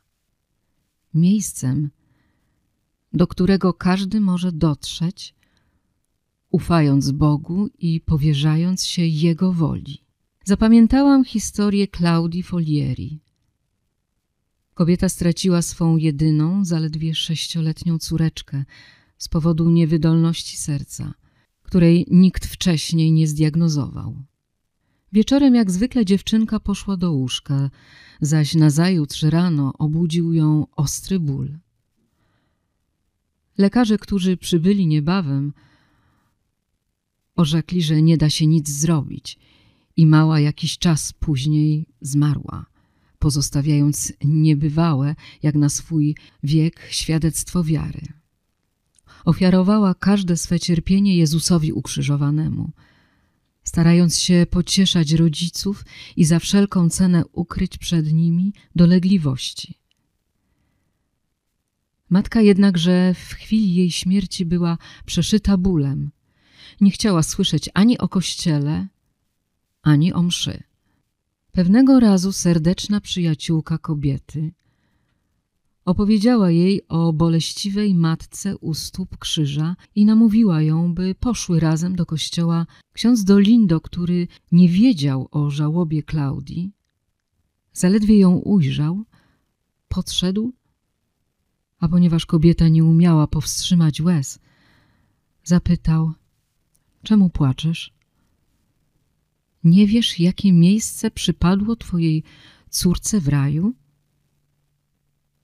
miejscem, 1.15 1.91
do 3.13 3.27
którego 3.27 3.75
każdy 3.75 4.21
może 4.21 4.53
dotrzeć, 4.53 5.35
ufając 6.57 7.11
Bogu 7.11 7.69
i 7.79 8.01
powierzając 8.01 8.85
się 8.85 9.03
Jego 9.07 9.53
woli. 9.53 10.05
Zapamiętałam 10.45 11.25
historię 11.25 11.87
Claudii 11.89 12.43
Folieri. 12.43 13.21
Kobieta 14.75 15.09
straciła 15.09 15.63
swą 15.63 15.97
jedyną, 15.97 16.65
zaledwie 16.65 17.15
sześcioletnią 17.15 17.99
córeczkę 17.99 18.65
z 19.19 19.29
powodu 19.29 19.71
niewydolności 19.71 20.57
serca, 20.57 21.15
której 21.63 22.07
nikt 22.11 22.47
wcześniej 22.47 23.13
nie 23.13 23.27
zdiagnozował. 23.27 24.23
Wieczorem 25.13 25.55
jak 25.55 25.71
zwykle 25.71 26.05
dziewczynka 26.05 26.61
poszła 26.61 26.97
do 26.97 27.13
łóżka, 27.13 27.71
zaś 28.21 28.55
nazajutrz 28.55 29.23
rano 29.23 29.73
obudził 29.79 30.33
ją 30.33 30.67
ostry 30.77 31.21
ból. 31.21 31.59
Lekarze, 33.59 33.99
którzy 33.99 34.37
przybyli 34.37 34.87
niebawem, 34.87 35.53
orzekli, 37.37 37.83
że 37.83 38.03
nie 38.03 38.17
da 38.17 38.31
się 38.31 38.47
nic 38.47 38.69
zrobić 38.69 39.39
i 39.97 40.07
mała 40.07 40.41
jakiś 40.41 40.79
czas 40.79 41.13
później 41.13 41.87
zmarła, 42.01 42.67
pozostawiając 43.19 44.13
niebywałe, 44.25 45.15
jak 45.43 45.55
na 45.55 45.69
swój 45.69 46.17
wiek, 46.43 46.87
świadectwo 46.91 47.65
wiary. 47.65 48.03
Ofiarowała 49.25 49.95
każde 49.95 50.37
swe 50.37 50.61
cierpienie 50.61 51.17
Jezusowi 51.17 51.73
ukrzyżowanemu, 51.73 52.71
starając 53.65 54.19
się 54.19 54.47
pocieszać 54.51 55.13
rodziców 55.13 55.85
i 56.17 56.25
za 56.25 56.39
wszelką 56.39 56.89
cenę 56.89 57.25
ukryć 57.33 57.79
przed 57.79 58.13
nimi 58.13 58.53
dolegliwości. 58.77 59.75
Matka 62.11 62.41
jednakże 62.41 63.15
w 63.15 63.35
chwili 63.35 63.75
jej 63.75 63.91
śmierci 63.91 64.47
była 64.47 64.79
przeszyta 65.07 65.57
bólem. 65.57 66.11
Nie 66.81 66.91
chciała 66.91 67.23
słyszeć 67.23 67.71
ani 67.75 67.99
o 67.99 68.09
kościele, 68.09 68.89
ani 69.83 70.13
o 70.13 70.23
mszy. 70.23 70.63
Pewnego 71.53 72.01
razu 72.01 72.33
serdeczna 72.33 73.01
przyjaciółka 73.01 73.79
kobiety 73.79 74.53
opowiedziała 75.85 76.51
jej 76.51 76.89
o 76.89 77.13
boleściwej 77.13 77.95
matce 77.95 78.57
u 78.57 78.75
stóp 78.75 79.19
krzyża 79.19 79.77
i 79.95 80.05
namówiła 80.05 80.63
ją, 80.63 80.95
by 80.95 81.15
poszły 81.15 81.61
razem 81.61 81.97
do 81.97 82.07
kościoła. 82.07 82.67
Ksiądz 82.93 83.25
Dolindo, 83.25 83.81
który 83.81 84.29
nie 84.53 84.69
wiedział 84.69 85.29
o 85.31 85.51
żałobie 85.51 86.03
Klaudii, 86.03 86.73
zaledwie 87.73 88.19
ją 88.19 88.37
ujrzał, 88.37 89.05
podszedł 89.89 90.53
a 91.79 91.89
ponieważ 91.89 92.27
kobieta 92.27 92.69
nie 92.69 92.85
umiała 92.85 93.27
powstrzymać 93.27 94.01
łez, 94.01 94.39
zapytał: 95.45 96.13
Czemu 97.07 97.31
płaczesz? 97.31 97.93
Nie 99.65 99.87
wiesz, 99.87 100.21
jakie 100.21 100.53
miejsce 100.53 101.11
przypadło 101.11 101.77
twojej 101.77 102.23
córce 102.71 103.21
w 103.21 103.29
raju? 103.29 103.75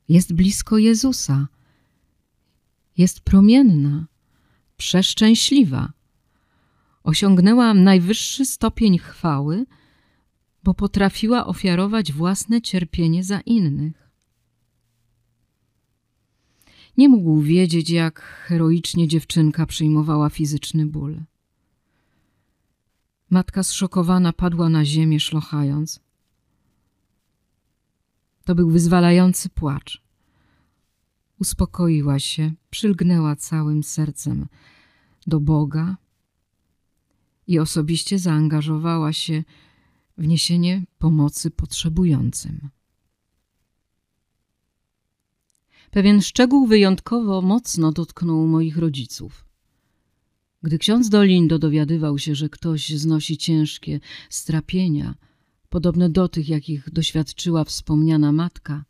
Jest 0.09 0.33
blisko 0.33 0.79
Jezusa, 0.79 1.49
jest 2.99 3.21
promienna, 3.21 4.07
przeszczęśliwa. 4.77 5.93
Osiągnęła 7.03 7.75
najwyższy 7.75 8.45
stopień 8.45 8.99
chwały, 8.99 9.67
bo 10.65 10.75
potrafiła 10.75 11.47
ofiarować 11.47 12.13
własne 12.13 12.63
cierpienie 12.63 13.25
za 13.25 13.41
innych. 13.41 14.11
Nie 16.97 17.09
mógł 17.09 17.41
wiedzieć, 17.41 17.91
jak 17.91 18.21
heroicznie 18.21 19.09
dziewczynka 19.09 19.67
przyjmowała 19.67 20.31
fizyczny 20.31 20.87
ból. 20.87 21.21
Matka 23.33 23.63
zszokowana 23.63 24.33
padła 24.33 24.69
na 24.69 24.85
ziemię, 24.85 25.21
szlochając. 25.21 26.01
To 28.45 28.55
był 28.55 28.71
wyzwalający 28.71 29.49
płacz. 29.49 30.03
Uspokoiła 31.41 32.19
się, 32.19 32.53
przylgnęła 32.71 33.37
całym 33.37 33.83
sercem 33.83 34.47
do 35.27 35.41
Boga 35.41 35.97
i 37.47 37.59
osobiście 37.59 38.19
zaangażowała 38.19 39.13
się 39.13 39.45
w 40.19 40.27
niesienie 40.27 40.85
pomocy 40.99 41.51
potrzebującym. 41.51 42.69
Pewien 45.91 46.23
szczegół 46.23 46.67
wyjątkowo 46.67 47.43
mocno 47.43 47.93
dotknął 47.93 48.47
moich 48.47 48.79
rodziców. 48.79 49.52
Gdy 50.63 50.79
ksiądz 50.79 51.09
Dolindo 51.09 51.59
dowiadywał 51.59 52.19
się, 52.19 52.35
że 52.35 52.49
ktoś 52.49 52.89
znosi 52.89 53.37
ciężkie 53.37 54.01
strapienia, 54.31 55.15
podobne 55.69 56.11
do 56.11 56.29
tych, 56.29 56.49
jakich 56.49 56.91
doświadczyła 56.91 57.65
wspomniana 57.65 58.33
matka, 58.33 58.85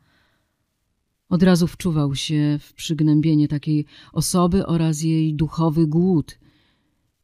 od 1.28 1.42
razu 1.42 1.66
wczuwał 1.66 2.14
się 2.14 2.58
w 2.60 2.72
przygnębienie 2.74 3.48
takiej 3.48 3.84
osoby 4.12 4.66
oraz 4.66 5.02
jej 5.02 5.34
duchowy 5.34 5.86
głód 5.86 6.38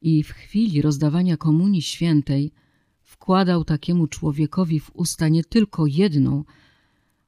i 0.02 0.22
w 0.22 0.30
chwili 0.30 0.82
rozdawania 0.82 1.36
komunii 1.36 1.82
świętej 1.82 2.52
wkładał 3.00 3.64
takiemu 3.64 4.06
człowiekowi 4.06 4.80
w 4.80 4.90
usta 4.94 5.28
nie 5.28 5.44
tylko 5.44 5.86
jedną, 5.86 6.44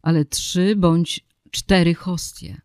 ale 0.03 0.25
trzy 0.25 0.77
bądź 0.77 1.27
cztery 1.51 1.95
hostie. 1.95 2.61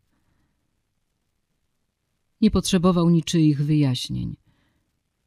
Nie 2.41 2.51
potrzebował 2.51 3.09
niczyich 3.09 3.63
wyjaśnień. 3.65 4.35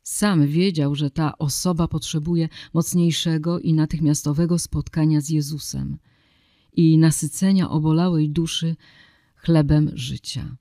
Sam 0.09 0.47
wiedział, 0.47 0.95
że 0.95 1.11
ta 1.11 1.39
osoba 1.39 1.89
potrzebuje 1.89 2.49
mocniejszego 2.75 3.61
i 3.61 3.75
natychmiastowego 3.75 4.59
spotkania 4.59 5.21
z 5.21 5.29
Jezusem 5.29 5.99
i 6.73 6.99
nasycenia 6.99 7.71
obolałej 7.71 8.31
duszy 8.31 8.77
chlebem 9.37 9.91
życia. 9.95 10.57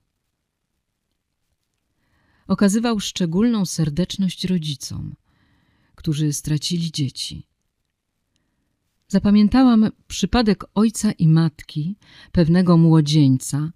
Okazywał 2.48 3.00
szczególną 3.00 3.66
serdeczność 3.66 4.46
rodzicom, 4.46 5.16
którzy 5.96 6.34
stracili 6.34 6.92
dzieci. 6.92 7.48
Zapamiętałam 9.08 9.90
przypadek 10.08 10.66
ojca 10.76 11.12
i 11.12 11.28
matki 11.28 11.96
pewnego 12.32 12.78
młodzieńca, 12.78 13.72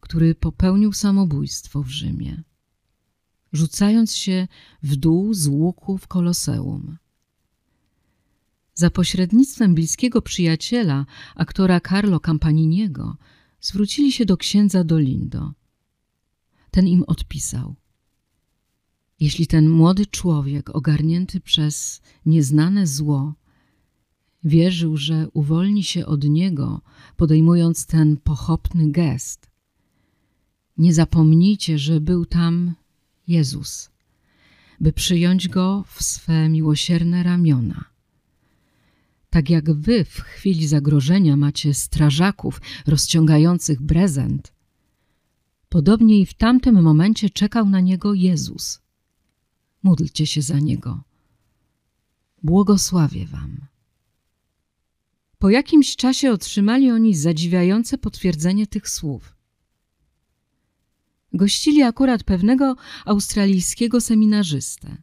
który 0.00 0.34
popełnił 0.34 0.92
samobójstwo 0.92 1.82
w 1.82 1.88
Rzymie, 1.88 2.42
rzucając 3.52 4.16
się 4.16 4.48
w 4.82 4.96
dół 4.96 5.34
z 5.34 5.46
łuku 5.46 5.98
w 5.98 6.06
Koloseum. 6.06 6.96
Za 8.74 8.90
pośrednictwem 8.90 9.74
bliskiego 9.74 10.22
przyjaciela, 10.22 11.06
aktora 11.34 11.80
Carlo 11.80 12.20
Campaniniego, 12.20 13.16
zwrócili 13.60 14.12
się 14.12 14.26
do 14.26 14.36
księdza 14.36 14.84
Dolindo. 14.84 15.52
Ten 16.70 16.86
im 16.86 17.04
odpisał. 17.06 17.74
Jeśli 19.20 19.46
ten 19.46 19.68
młody 19.68 20.06
człowiek, 20.06 20.76
ogarnięty 20.76 21.40
przez 21.40 22.02
nieznane 22.26 22.86
zło, 22.86 23.34
Wierzył, 24.44 24.96
że 24.96 25.28
uwolni 25.32 25.84
się 25.84 26.06
od 26.06 26.24
niego, 26.24 26.80
podejmując 27.16 27.86
ten 27.86 28.16
pochopny 28.16 28.90
gest. 28.90 29.50
Nie 30.78 30.94
zapomnijcie, 30.94 31.78
że 31.78 32.00
był 32.00 32.26
tam 32.26 32.74
Jezus, 33.32 33.90
by 34.80 34.92
przyjąć 34.92 35.48
go 35.48 35.84
w 35.88 36.02
swe 36.02 36.48
miłosierne 36.48 37.22
ramiona. 37.22 37.84
Tak 39.30 39.50
jak 39.50 39.72
wy 39.72 40.04
w 40.04 40.20
chwili 40.20 40.66
zagrożenia 40.66 41.36
macie 41.36 41.74
strażaków 41.74 42.60
rozciągających 42.86 43.86
prezent, 43.86 44.52
podobnie 45.68 46.20
i 46.20 46.26
w 46.26 46.34
tamtym 46.34 46.82
momencie 46.82 47.30
czekał 47.30 47.68
na 47.68 47.80
niego 47.80 48.14
Jezus. 48.14 48.80
Módlcie 49.82 50.26
się 50.26 50.42
za 50.42 50.58
niego. 50.58 51.02
Błogosławię 52.42 53.26
wam. 53.26 53.66
Po 55.38 55.50
jakimś 55.50 55.96
czasie 55.96 56.32
otrzymali 56.32 56.90
oni 56.90 57.14
zadziwiające 57.14 57.98
potwierdzenie 57.98 58.66
tych 58.66 58.88
słów. 58.88 59.41
Gościli 61.34 61.82
akurat 61.82 62.24
pewnego 62.24 62.76
australijskiego 63.04 64.00
seminarzystę. 64.00 64.96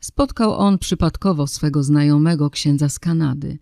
Spotkał 0.00 0.54
on 0.54 0.78
przypadkowo 0.78 1.46
swego 1.46 1.82
znajomego 1.82 2.50
księdza 2.50 2.88
z 2.88 2.98
Kanady 2.98 3.58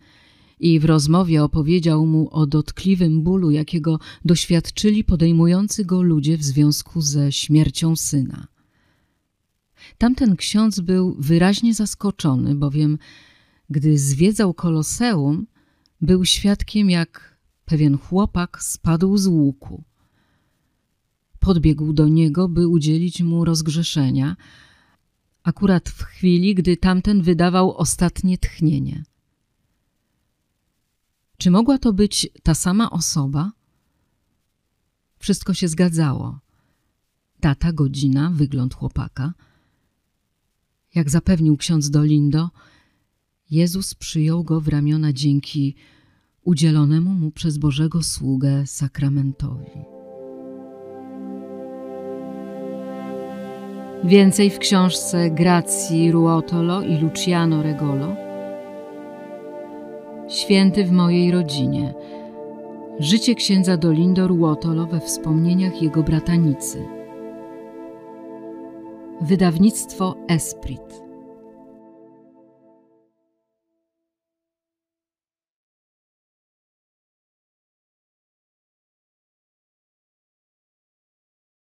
i 0.61 0.81
w 0.81 0.85
rozmowie 0.85 1.45
opowiedział 1.45 2.07
mu 2.07 2.29
o 2.31 2.47
dotkliwym 2.47 3.23
bólu, 3.23 3.51
jakiego 3.51 3.99
doświadczyli 4.25 5.05
podejmujący 5.05 5.85
go 5.85 6.03
ludzie 6.03 6.37
w 6.39 6.45
związku 6.45 7.01
ze 7.01 7.33
śmiercią 7.33 7.97
syna. 7.97 8.47
Tamten 9.99 10.37
ksiądz 10.37 10.81
był 10.81 11.17
wyraźnie 11.19 11.75
zaskoczony, 11.75 12.55
bowiem 12.55 12.99
gdy 13.71 13.99
zwiedzał 13.99 14.55
koloseum, 14.55 15.47
był 16.01 16.25
świadkiem, 16.25 16.91
jak 16.91 17.39
pewien 17.65 17.99
chłopak 17.99 18.63
spadł 18.63 19.17
z 19.17 19.27
łuku. 19.27 19.85
Podbiegł 21.47 21.93
do 21.93 22.09
niego, 22.09 22.49
by 22.49 22.69
udzielić 22.69 23.23
mu 23.23 23.45
rozgrzeszenia, 23.45 24.37
akurat 25.43 25.89
w 25.89 26.03
chwili, 26.03 26.55
gdy 26.55 26.77
tamten 26.77 27.23
wydawał 27.23 27.77
ostatnie 27.77 28.39
tchnienie. 28.39 29.05
Czy 31.39 31.51
mogła 31.51 31.79
to 31.79 31.93
być 31.93 32.29
ta 32.43 32.55
sama 32.55 32.91
osoba? 32.91 33.53
Wszystko 35.19 35.55
się 35.55 35.69
zgadzało. 35.69 36.39
Data, 37.41 37.73
godzina, 37.73 38.31
wygląd 38.35 38.75
chłopaka. 38.75 39.35
Jak 40.95 41.11
zapewnił 41.11 41.57
ksiądz 41.57 41.91
Dolindo, 41.91 42.51
Jezus 43.51 43.95
przyjął 43.95 44.45
go 44.45 44.61
w 44.61 44.69
ramiona 44.69 45.13
dzięki 45.13 45.75
udzielonemu 46.43 47.11
mu 47.11 47.31
przez 47.31 47.59
Bożego 47.59 48.03
sługę 48.03 48.67
sakramentowi. 48.67 49.96
Więcej 54.07 54.51
w 54.51 54.59
książce 54.59 55.31
Gracji 55.31 56.13
Ruotolo 56.13 56.83
i 56.83 56.97
Luciano 56.99 57.63
Regolo. 57.63 58.17
Święty 60.29 60.85
w 60.85 60.93
mojej 60.93 61.31
rodzinie. 61.31 61.95
Życie 62.99 63.35
księdza 63.35 63.77
Dolindo 63.77 64.29
Ruotolo 64.29 64.87
we 64.87 65.01
wspomnieniach 65.01 65.83
jego 65.83 66.03
bratanicy. 66.03 66.87
Wydawnictwo 69.21 70.15
Esprit. 70.29 71.06